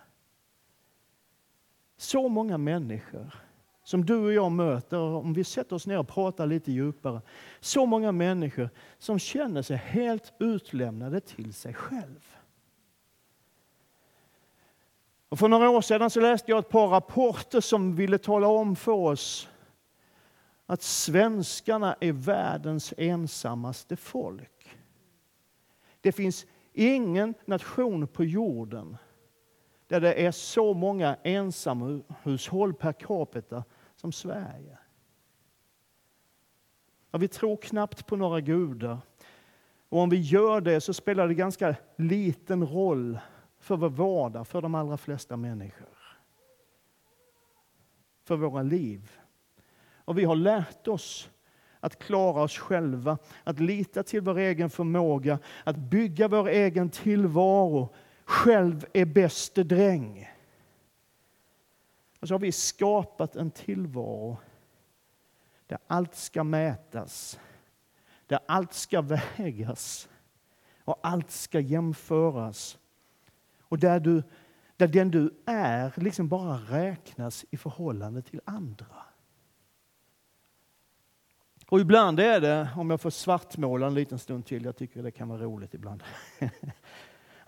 Så 1.97 2.27
många 2.27 2.57
människor 2.57 3.35
som 3.83 4.05
du 4.05 4.17
och 4.17 4.33
jag 4.33 4.51
möter, 4.51 4.99
om 4.99 5.33
vi 5.33 5.43
sätter 5.43 5.75
oss 5.75 5.87
ner 5.87 5.99
och 5.99 6.07
pratar 6.07 6.47
lite 6.47 6.71
djupare, 6.71 7.21
så 7.59 7.85
många 7.85 8.11
människor 8.11 8.69
som 8.97 9.19
känner 9.19 9.61
sig 9.61 9.77
helt 9.77 10.33
utlämnade 10.39 11.19
till 11.19 11.53
sig 11.53 11.73
själv. 11.73 12.35
Och 15.29 15.39
för 15.39 15.47
några 15.47 15.69
år 15.69 15.81
sedan 15.81 16.09
så 16.09 16.19
läste 16.19 16.51
jag 16.51 16.59
ett 16.59 16.69
par 16.69 16.87
rapporter 16.87 17.61
som 17.61 17.95
ville 17.95 18.17
tala 18.17 18.47
om 18.47 18.75
för 18.75 18.91
oss 18.91 19.49
att 20.65 20.81
svenskarna 20.81 21.95
är 21.99 22.11
världens 22.11 22.93
ensammaste 22.97 23.95
folk. 23.95 24.77
Det 26.01 26.11
finns 26.11 26.45
ingen 26.73 27.33
nation 27.45 28.07
på 28.07 28.23
jorden 28.23 28.97
där 29.91 30.01
det 30.01 30.25
är 30.25 30.31
så 30.31 30.73
många 30.73 31.17
ensamhushåll 31.23 32.73
per 32.73 32.93
capita 32.93 33.63
som 33.95 34.11
Sverige. 34.11 34.77
Ja, 37.11 37.19
vi 37.19 37.27
tror 37.27 37.57
knappt 37.57 38.05
på 38.05 38.15
några 38.15 38.41
gudar. 38.41 38.97
Och 39.89 39.99
om 39.99 40.09
vi 40.09 40.19
gör 40.19 40.61
det 40.61 40.81
så 40.81 40.93
spelar 40.93 41.27
det 41.27 41.33
ganska 41.33 41.75
liten 41.95 42.67
roll 42.67 43.19
för 43.59 43.77
vår 43.77 43.89
vardag, 43.89 44.47
för 44.47 44.61
de 44.61 44.75
allra 44.75 44.97
flesta 44.97 45.37
människor. 45.37 45.97
För 48.23 48.35
våra 48.35 48.63
liv. 48.63 49.11
Och 49.95 50.17
vi 50.17 50.23
har 50.23 50.35
lärt 50.35 50.87
oss 50.87 51.29
att 51.79 51.99
klara 51.99 52.43
oss 52.43 52.57
själva, 52.57 53.17
att 53.43 53.59
lita 53.59 54.03
till 54.03 54.21
vår 54.21 54.37
egen 54.37 54.69
förmåga, 54.69 55.39
att 55.63 55.77
bygga 55.77 56.27
vår 56.27 56.47
egen 56.47 56.89
tillvaro. 56.89 57.89
Själv 58.25 58.85
är 58.93 59.05
bäste 59.05 59.63
dräng. 59.63 60.29
Och 62.19 62.27
så 62.27 62.33
har 62.33 62.39
vi 62.39 62.51
skapat 62.51 63.35
en 63.35 63.51
tillvaro 63.51 64.37
där 65.67 65.79
allt 65.87 66.15
ska 66.15 66.43
mätas, 66.43 67.39
där 68.27 68.39
allt 68.45 68.73
ska 68.73 69.01
vägas 69.01 70.09
och 70.85 70.99
allt 71.01 71.31
ska 71.31 71.59
jämföras. 71.59 72.77
Och 73.59 73.79
där, 73.79 73.99
du, 73.99 74.23
där 74.77 74.87
den 74.87 75.11
du 75.11 75.33
är 75.45 75.93
liksom 75.95 76.27
bara 76.27 76.55
räknas 76.55 77.45
i 77.49 77.57
förhållande 77.57 78.21
till 78.21 78.41
andra. 78.45 79.03
Och 81.69 81.79
ibland 81.79 82.19
är 82.19 82.41
det, 82.41 82.69
om 82.75 82.89
jag 82.89 83.01
får 83.01 83.09
svartmåla 83.09 83.87
en 83.87 83.93
liten 83.93 84.19
stund 84.19 84.45
till, 84.45 84.65
jag 84.65 84.77
tycker 84.77 85.03
det 85.03 85.11
kan 85.11 85.29
vara 85.29 85.41
roligt 85.41 85.73
ibland. 85.73 86.03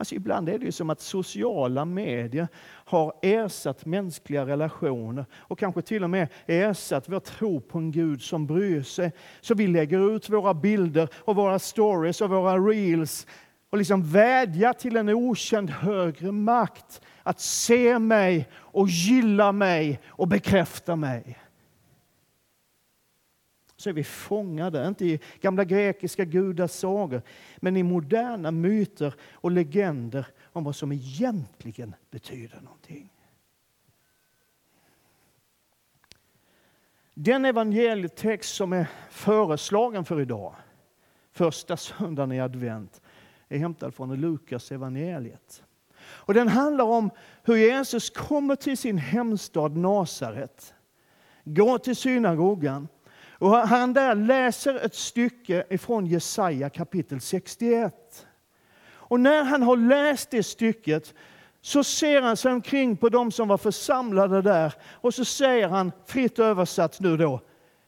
Alltså 0.03 0.15
ibland 0.15 0.49
är 0.49 0.59
det 0.59 0.65
ju 0.65 0.71
som 0.71 0.89
att 0.89 1.01
sociala 1.01 1.85
medier 1.85 2.47
har 2.65 3.13
ersatt 3.21 3.85
mänskliga 3.85 4.45
relationer 4.45 5.25
och 5.35 5.59
kanske 5.59 5.81
till 5.81 6.03
och 6.03 6.09
med 6.09 6.27
ersatt 6.45 7.09
vår 7.09 7.19
tro 7.19 7.61
på 7.61 7.77
en 7.77 7.91
Gud 7.91 8.21
som 8.21 8.47
bryr 8.47 8.81
sig. 8.81 9.11
Så 9.41 9.55
vi 9.55 9.67
lägger 9.67 10.15
ut 10.15 10.29
våra 10.29 10.53
bilder 10.53 11.09
och 11.15 11.35
våra 11.35 11.59
stories 11.59 12.21
och 12.21 12.29
våra 12.29 12.57
reels 12.57 13.27
och 13.69 13.77
liksom 13.77 14.03
vädjar 14.03 14.73
till 14.73 14.97
en 14.97 15.09
okänd 15.09 15.69
högre 15.69 16.31
makt 16.31 17.01
att 17.23 17.39
se 17.39 17.99
mig 17.99 18.49
och 18.55 18.87
gilla 18.89 19.51
mig 19.51 19.99
och 20.07 20.27
bekräfta 20.27 20.95
mig 20.95 21.37
så 23.83 23.89
är 23.89 23.93
vi 23.93 24.03
fångade, 24.03 24.87
inte 24.87 25.05
i 25.05 25.19
gamla 25.41 25.63
grekiska 25.63 26.25
gudasagor, 26.25 27.21
men 27.57 27.77
i 27.77 27.83
moderna 27.83 28.51
myter 28.51 29.15
och 29.31 29.51
legender 29.51 30.27
om 30.43 30.63
vad 30.63 30.75
som 30.75 30.91
egentligen 30.91 31.95
betyder 32.11 32.61
någonting. 32.61 33.09
Den 37.13 37.45
evangelietext 37.45 38.55
som 38.55 38.73
är 38.73 38.87
föreslagen 39.09 40.05
för 40.05 40.21
idag, 40.21 40.55
första 41.31 41.77
söndagen 41.77 42.31
i 42.31 42.39
advent, 42.39 43.01
är 43.49 43.57
hämtad 43.57 43.93
från 43.93 44.15
Lukas 44.15 44.71
evangeliet. 44.71 45.63
Och 45.99 46.33
Den 46.33 46.47
handlar 46.47 46.85
om 46.85 47.09
hur 47.43 47.55
Jesus 47.55 48.09
kommer 48.09 48.55
till 48.55 48.77
sin 48.77 48.97
hemstad 48.97 49.77
Nasaret, 49.77 50.73
går 51.43 51.77
till 51.77 51.95
synagogan 51.95 52.87
och 53.43 53.57
han 53.57 53.93
där 53.93 54.15
läser 54.15 54.85
ett 54.85 54.95
stycke 54.95 55.65
ifrån 55.69 56.05
Jesaja 56.05 56.69
kapitel 56.69 57.21
61. 57.21 58.27
Och 58.85 59.19
när 59.19 59.43
han 59.43 59.61
har 59.61 59.77
läst 59.77 60.31
det 60.31 60.43
stycket 60.43 61.13
så 61.61 61.83
ser 61.83 62.21
han 62.21 62.37
sig 62.37 62.51
omkring 62.51 62.97
på 62.97 63.09
de 63.09 63.31
som 63.31 63.47
var 63.47 63.57
församlade 63.57 64.41
där 64.41 64.73
och 64.83 65.13
så 65.13 65.25
säger 65.25 65.67
han 65.67 65.91
fritt 66.05 66.39
översatt 66.39 66.99
nu 66.99 67.17
då, 67.17 67.41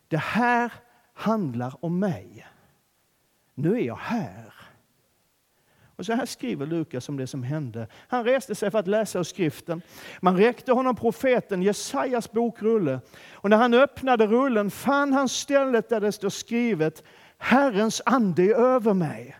det 0.07 0.17
här 0.17 0.73
handlar 1.13 1.85
om 1.85 1.99
mig. 1.99 2.47
Nu 3.53 3.79
är 3.79 3.83
jag 3.83 3.99
här. 4.01 4.53
Och 5.95 6.05
så 6.05 6.13
här 6.13 6.25
skriver 6.25 6.65
Lukas 6.65 7.09
om 7.09 7.17
det 7.17 7.27
som 7.27 7.43
hände. 7.43 7.87
Han 8.07 8.23
reste 8.23 8.55
sig 8.55 8.71
för 8.71 8.79
att 8.79 8.87
läsa 8.87 9.19
ur 9.19 9.23
skriften. 9.23 9.81
Man 10.21 10.37
räckte 10.37 10.71
honom 10.71 10.95
profeten 10.95 11.61
Jesajas 11.61 12.31
bokrulle. 12.31 12.99
Och 13.31 13.49
när 13.49 13.57
han 13.57 13.73
öppnade 13.73 14.27
rullen 14.27 14.71
fann 14.71 15.13
han 15.13 15.29
stället 15.29 15.89
där 15.89 16.01
det 16.01 16.11
står 16.11 16.29
skrivet 16.29 17.03
Herrens 17.37 18.01
ande 18.05 18.43
är 18.43 18.55
över 18.55 18.93
mig. 18.93 19.35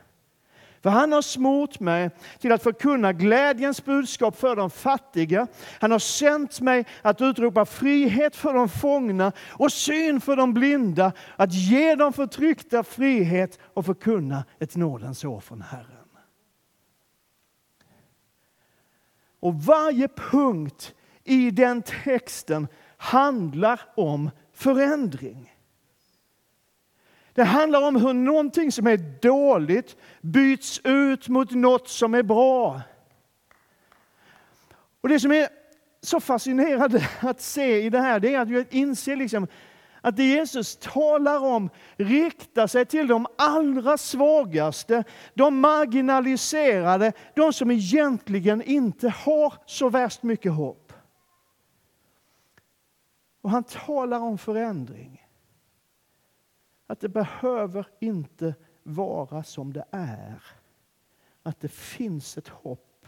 För 0.86 0.89
han 0.89 1.12
har 1.12 1.22
smort 1.22 1.80
mig 1.80 2.10
till 2.39 2.52
att 2.52 2.63
förkunna 2.63 3.13
glädjens 3.13 3.86
budskap 3.86 4.39
för 4.39 4.56
de 4.56 4.70
fattiga. 4.70 5.48
Han 5.80 5.91
har 5.91 6.00
sänt 6.00 6.62
mig 6.62 6.86
att 7.02 7.22
utropa 7.22 7.65
frihet 7.65 8.36
för 8.36 8.54
de 8.54 8.70
fångna 8.70 9.32
och 9.52 9.72
syn 9.72 10.22
för 10.22 10.36
de 10.36 10.54
blinda, 10.54 11.12
att 11.36 11.54
ge 11.54 11.96
de 11.96 12.13
förtryckta 12.13 12.84
frihet 12.84 13.60
och 13.74 13.86
förkunna 13.86 14.46
ett 14.60 14.76
nådens 14.76 15.26
år 15.26 15.39
från 15.39 15.62
Herren. 15.62 15.95
Och 19.39 19.63
varje 19.63 20.08
punkt 20.08 20.93
i 21.24 21.52
den 21.52 21.82
texten 21.82 22.67
handlar 22.98 23.82
om 23.95 24.30
förändring. 24.54 25.56
Det 27.34 27.43
handlar 27.43 27.88
om 27.88 27.95
hur 27.95 28.13
någonting 28.13 28.71
som 28.71 28.88
är 28.88 28.98
dåligt 29.21 29.98
byts 30.21 30.82
ut 30.84 31.28
mot 31.28 31.52
något 31.52 31.89
som 31.89 32.13
är 32.13 32.24
bra. 32.24 32.82
Och 35.02 35.10
Det 35.10 35.19
som 35.19 35.32
är 35.32 35.48
så 36.02 36.19
fascinerande 36.19 37.10
att 37.19 37.41
se 37.41 37.82
i 37.82 37.89
det 37.89 38.00
här, 38.00 38.19
det 38.19 38.34
är 38.34 38.39
att 38.39 38.50
jag 38.50 38.65
inser 38.69 39.15
liksom 39.15 39.48
att 40.06 40.15
det 40.15 40.24
Jesus 40.24 40.78
talar 40.78 41.39
om 41.39 41.70
riktar 41.96 42.68
sig 42.68 42.86
till 42.86 43.08
de 43.08 43.28
allra 43.38 43.98
svagaste, 43.98 45.04
de 45.34 45.60
marginaliserade, 45.60 47.13
de 47.36 47.54
som 47.54 47.72
egentligen 47.72 48.62
inte 48.62 49.10
har 49.10 49.54
så 49.65 49.89
värst 49.89 50.24
mycket 50.24 50.52
hopp. 50.52 50.94
Och 53.41 53.50
han 53.50 53.63
talar 53.63 54.20
om 54.20 54.38
förändring. 54.38 55.28
Att 56.88 57.00
det 57.00 57.10
behöver 57.10 57.88
inte 58.00 58.56
vara 58.84 59.44
som 59.44 59.74
det 59.74 59.86
är. 59.91 60.44
Att 61.44 61.60
det 61.60 61.72
finns 61.72 62.38
ett 62.38 62.48
hopp. 62.48 63.08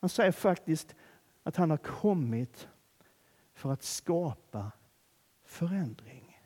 Han 0.00 0.10
säger 0.10 0.32
faktiskt 0.32 0.94
att 1.42 1.56
han 1.56 1.70
har 1.70 1.76
kommit 1.76 2.68
för 3.54 3.72
att 3.72 3.82
skapa 3.82 4.72
förändring. 5.50 6.38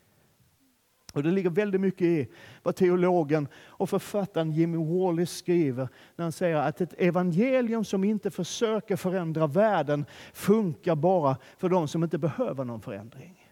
Och 1.13 1.23
Det 1.23 1.31
ligger 1.31 1.51
väldigt 1.51 1.81
mycket 1.81 2.03
i 2.03 2.29
vad 2.63 2.77
teologen 2.77 3.49
och 3.57 3.91
författaren 3.91 4.51
Jimmy 4.53 4.77
Wallace 4.77 5.35
skriver 5.35 5.89
när 6.17 6.23
han 6.23 6.33
säger 6.33 6.57
att 6.57 6.81
ett 6.81 6.95
evangelium 6.99 7.85
som 7.85 8.05
inte 8.05 8.31
försöker 8.31 8.97
förändra 8.97 9.47
världen 9.47 10.07
funkar 10.33 10.95
bara 10.95 11.37
för 11.59 11.69
de 11.69 11.89
som 11.89 12.05
inte 12.05 12.19
behöver 12.19 12.65
någon 12.65 12.81
förändring. 12.81 13.49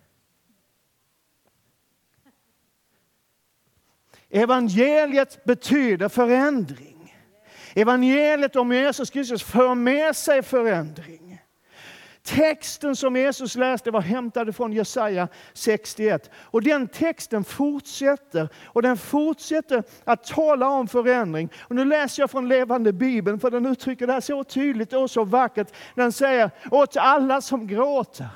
Evangeliet 4.28 5.44
betyder 5.44 6.08
förändring. 6.08 7.16
Evangeliet 7.74 8.56
om 8.56 8.72
Jesus 8.72 9.10
Kristus 9.10 9.42
för 9.42 9.74
med 9.74 10.16
sig 10.16 10.42
förändring. 10.42 11.32
Texten 12.24 12.96
som 12.96 13.16
Jesus 13.16 13.56
läste 13.56 13.90
var 13.90 14.00
hämtad 14.00 14.56
från 14.56 14.72
Jesaja 14.72 15.28
61. 15.52 16.30
Och 16.35 16.62
den 16.62 16.88
texten 16.88 17.44
fortsätter 17.44 18.48
och 18.64 18.82
den 18.82 18.96
fortsätter 18.96 19.82
att 20.04 20.24
tala 20.24 20.68
om 20.68 20.88
förändring. 20.88 21.48
Och 21.61 21.76
nu 21.76 21.85
läser 21.85 22.22
jag 22.22 22.30
från 22.30 22.48
levande 22.48 22.92
bibeln 22.92 23.40
för 23.40 23.50
den 23.50 23.66
uttrycker 23.66 24.06
det 24.06 24.12
här 24.12 24.20
så 24.20 24.44
tydligt 24.44 24.92
och 24.92 25.11
så 25.11 25.24
vackert. 25.24 25.68
Den 25.94 26.12
säger 26.12 26.50
åt 26.70 26.96
alla 26.96 27.40
som 27.40 27.66
gråter 27.66 28.28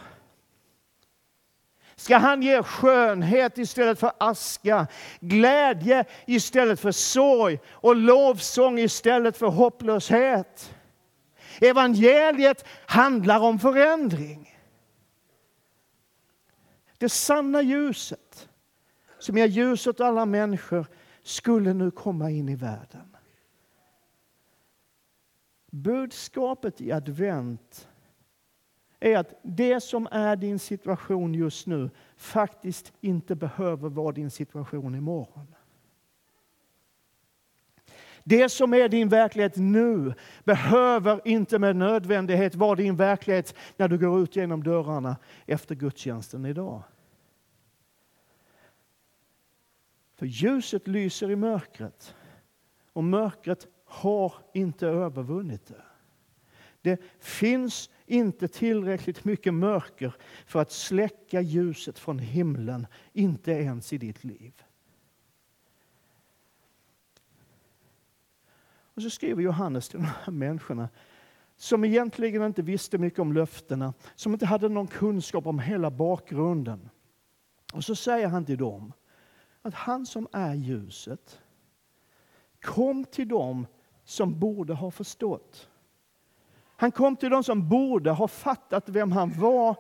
ska 1.96 2.16
han 2.16 2.42
ge 2.42 2.62
skönhet 2.62 3.58
istället 3.58 4.00
för 4.00 4.12
aska, 4.18 4.86
glädje 5.20 6.04
istället 6.26 6.80
för 6.80 6.92
sorg 6.92 7.58
och 7.70 7.96
lovsång 7.96 8.78
istället 8.78 9.36
för 9.36 9.46
hopplöshet. 9.46 10.75
Evangeliet 11.60 12.64
handlar 12.86 13.40
om 13.40 13.58
förändring. 13.58 14.58
Det 16.98 17.08
sanna 17.08 17.62
ljuset, 17.62 18.48
som 19.18 19.36
är 19.36 19.46
ljus 19.46 19.86
åt 19.86 20.00
alla 20.00 20.26
människor, 20.26 20.86
skulle 21.22 21.72
nu 21.72 21.90
komma 21.90 22.30
in 22.30 22.48
i 22.48 22.54
världen. 22.54 23.16
Budskapet 25.70 26.80
i 26.80 26.92
advent 26.92 27.88
är 29.00 29.18
att 29.18 29.40
det 29.42 29.80
som 29.80 30.08
är 30.10 30.36
din 30.36 30.58
situation 30.58 31.34
just 31.34 31.66
nu 31.66 31.90
faktiskt 32.16 32.92
inte 33.00 33.34
behöver 33.34 33.88
vara 33.88 34.12
din 34.12 34.30
situation 34.30 34.94
imorgon. 34.94 35.55
Det 38.28 38.48
som 38.48 38.74
är 38.74 38.88
din 38.88 39.08
verklighet 39.08 39.56
nu 39.56 40.14
behöver 40.44 41.20
inte 41.24 41.58
med 41.58 41.76
nödvändighet 41.76 42.54
vara 42.54 42.74
din 42.74 42.96
verklighet 42.96 43.54
när 43.76 43.88
du 43.88 43.98
går 43.98 44.22
ut 44.22 44.36
genom 44.36 44.62
dörrarna 44.62 45.16
efter 45.46 45.74
gudstjänsten 45.74 46.46
idag. 46.46 46.82
För 50.14 50.26
ljuset 50.26 50.88
lyser 50.88 51.30
i 51.30 51.36
mörkret 51.36 52.14
och 52.92 53.04
mörkret 53.04 53.66
har 53.84 54.34
inte 54.54 54.86
övervunnit 54.86 55.66
det. 55.66 55.84
Det 56.80 57.00
finns 57.20 57.90
inte 58.06 58.48
tillräckligt 58.48 59.24
mycket 59.24 59.54
mörker 59.54 60.14
för 60.46 60.60
att 60.60 60.72
släcka 60.72 61.40
ljuset 61.40 61.98
från 61.98 62.18
himlen, 62.18 62.86
inte 63.12 63.52
ens 63.52 63.92
i 63.92 63.98
ditt 63.98 64.24
liv. 64.24 64.62
Och 68.96 69.02
så 69.02 69.10
skriver 69.10 69.42
Johannes 69.42 69.88
till 69.88 69.98
de 69.98 70.06
här 70.06 70.32
människorna 70.32 70.88
som 71.56 71.84
egentligen 71.84 72.42
inte 72.42 72.62
visste 72.62 72.98
mycket 72.98 73.18
om 73.18 73.32
löftena, 73.32 73.94
som 74.14 74.32
inte 74.32 74.46
hade 74.46 74.68
någon 74.68 74.86
kunskap 74.86 75.46
om 75.46 75.58
hela 75.58 75.90
bakgrunden. 75.90 76.88
Och 77.74 77.84
så 77.84 77.94
säger 77.96 78.28
han 78.28 78.44
till 78.44 78.58
dem 78.58 78.92
att 79.62 79.74
han 79.74 80.06
som 80.06 80.28
är 80.32 80.54
ljuset 80.54 81.40
kom 82.60 83.04
till 83.04 83.28
dem 83.28 83.66
som 84.04 84.38
borde 84.38 84.74
ha 84.74 84.90
förstått. 84.90 85.68
Han 86.76 86.92
kom 86.92 87.16
till 87.16 87.30
dem 87.30 87.44
som 87.44 87.68
borde 87.68 88.10
ha 88.10 88.28
fattat 88.28 88.88
vem 88.88 89.12
han 89.12 89.40
var. 89.40 89.76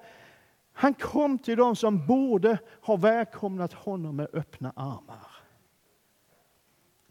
Han 0.72 0.94
kom 0.94 1.38
till 1.38 1.56
dem 1.56 1.76
som 1.76 2.06
borde 2.06 2.58
ha 2.82 2.96
välkomnat 2.96 3.72
honom 3.72 4.16
med 4.16 4.28
öppna 4.32 4.72
armar. 4.76 5.35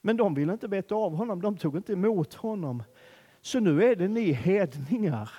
Men 0.06 0.18
de 0.18 0.34
ville 0.34 0.54
inte 0.54 0.68
veta 0.68 0.96
av 0.96 1.15
honom, 1.15 1.41
de 1.41 1.58
tog 1.58 1.78
inte 1.78 1.94
emot 1.94 2.34
honom. 2.34 2.84
Så 3.41 3.60
nu 3.60 3.84
är 3.84 3.96
det 3.96 4.08
ni 4.08 4.32
hedningar 4.32 5.32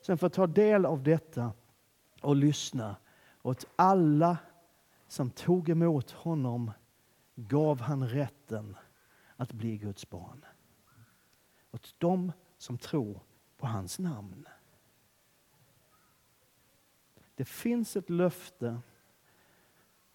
som 0.00 0.18
får 0.18 0.28
ta 0.28 0.46
del 0.46 0.86
av 0.86 1.02
detta 1.02 1.52
och 2.20 2.36
lyssna. 2.36 2.96
Åt 3.42 3.66
alla 3.76 4.38
som 5.08 5.30
tog 5.30 5.68
emot 5.68 6.10
honom 6.10 6.70
gav 7.34 7.80
han 7.80 8.08
rätten 8.08 8.76
att 9.36 9.52
bli 9.52 9.76
Guds 9.76 10.10
barn. 10.10 10.44
Åt 11.70 11.94
dem 11.98 12.32
som 12.58 12.78
tror 12.78 13.20
på 13.56 13.66
hans 13.66 13.98
namn. 13.98 14.48
Det 17.34 17.44
finns 17.44 17.96
ett 17.96 18.10
löfte 18.10 18.80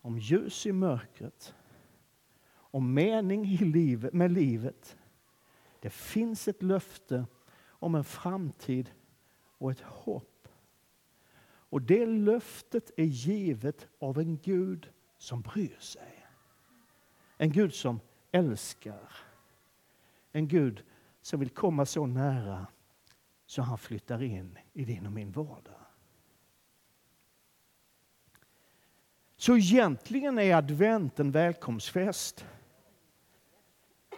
om 0.01 0.19
ljus 0.19 0.65
i 0.65 0.71
mörkret, 0.71 1.55
och 2.75 2.83
mening 2.83 3.45
i 3.45 3.57
livet, 3.57 4.13
med 4.13 4.31
livet. 4.31 4.97
Det 5.79 5.89
finns 5.89 6.47
ett 6.47 6.63
löfte 6.63 7.25
om 7.67 7.95
en 7.95 8.03
framtid 8.03 8.91
och 9.57 9.71
ett 9.71 9.81
hopp. 9.81 10.47
Och 11.45 11.81
det 11.81 12.05
löftet 12.05 12.91
är 12.97 13.03
givet 13.03 13.87
av 13.99 14.19
en 14.19 14.37
Gud 14.37 14.89
som 15.17 15.41
bryr 15.41 15.77
sig. 15.79 16.25
En 17.37 17.51
Gud 17.51 17.73
som 17.73 17.99
älskar. 18.31 19.09
En 20.31 20.47
Gud 20.47 20.83
som 21.21 21.39
vill 21.39 21.49
komma 21.49 21.85
så 21.85 22.05
nära 22.05 22.67
så 23.45 23.61
han 23.61 23.77
flyttar 23.77 24.23
in 24.23 24.57
i 24.73 24.85
din 24.85 25.05
och 25.05 25.11
min 25.11 25.31
vardag. 25.31 25.81
Så 29.35 29.57
egentligen 29.57 30.39
är 30.39 30.55
advent 30.55 31.19
en 31.19 31.31
välkomstfest. 31.31 32.45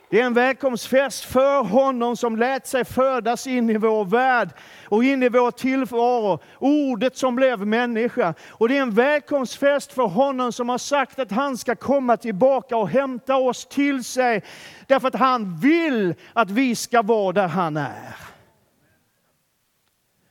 Det 0.10 0.22
är 0.22 0.26
en 0.26 0.34
välkomstfest 0.34 1.24
för 1.24 1.64
honom 1.64 2.18
som 2.18 2.36
lät 2.36 2.68
sig 2.68 2.86
födas 2.86 3.48
in 3.48 3.70
i 3.70 3.78
vår 3.78 4.06
värld 4.06 4.50
och 4.90 5.04
in 5.04 5.24
i 5.24 5.30
vår 5.30 5.52
tillvaro. 5.52 6.40
Ordet 6.60 7.18
som 7.18 7.36
blev 7.36 7.68
människa. 7.68 8.34
Och 8.50 8.70
det 8.70 8.78
är 8.78 8.82
en 8.82 8.92
välkomstfest 8.92 9.94
för 9.94 10.08
honom 10.08 10.52
som 10.52 10.70
har 10.70 10.78
sagt 10.78 11.20
att 11.20 11.32
han 11.32 11.58
ska 11.58 11.76
komma 11.76 12.18
tillbaka 12.18 12.78
och 12.78 12.90
hämta 12.90 13.36
oss 13.36 13.66
till 13.66 14.04
sig. 14.04 14.44
Därför 14.88 15.08
att 15.08 15.16
han 15.16 15.60
vill 15.60 16.16
att 16.34 16.52
vi 16.52 16.76
ska 16.76 17.02
vara 17.02 17.34
där 17.34 17.48
han 17.48 17.78
är. 17.78 18.16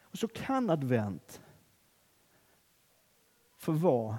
Och 0.03 0.19
så 0.19 0.29
kan 0.29 0.71
advent 0.71 1.41
få 3.59 3.73
vara 3.73 4.19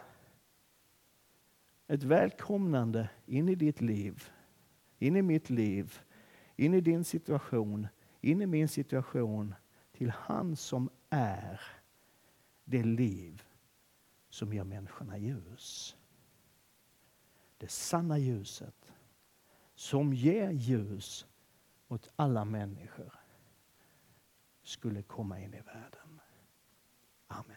ett 1.88 2.04
välkomnande 2.04 3.10
in 3.26 3.50
i 3.50 3.56
ditt 3.56 3.82
liv 3.82 4.30
in 4.98 5.16
i 5.16 5.22
mitt 5.22 5.50
liv, 5.50 6.00
in 6.56 6.74
i 6.74 6.82
din 6.82 7.04
situation, 7.04 7.88
in 8.22 8.42
i 8.42 8.46
min 8.46 8.68
situation 8.68 9.56
till 9.92 10.10
han 10.10 10.56
som 10.56 10.90
är 11.10 11.62
det 12.66 12.84
liv 12.84 13.44
som 14.30 14.54
ger 14.54 14.64
människorna 14.64 15.18
ljus. 15.18 15.98
Det 17.58 17.72
sanna 17.72 18.18
ljuset 18.18 18.94
som 19.76 20.14
ger 20.14 20.52
ljus 20.52 21.28
åt 21.88 22.10
alla 22.16 22.46
människor 22.46 23.14
skulle 24.64 25.02
komma 25.02 25.40
in 25.40 25.54
i 25.54 25.62
världen. 25.62 26.22
Amen. 27.28 27.57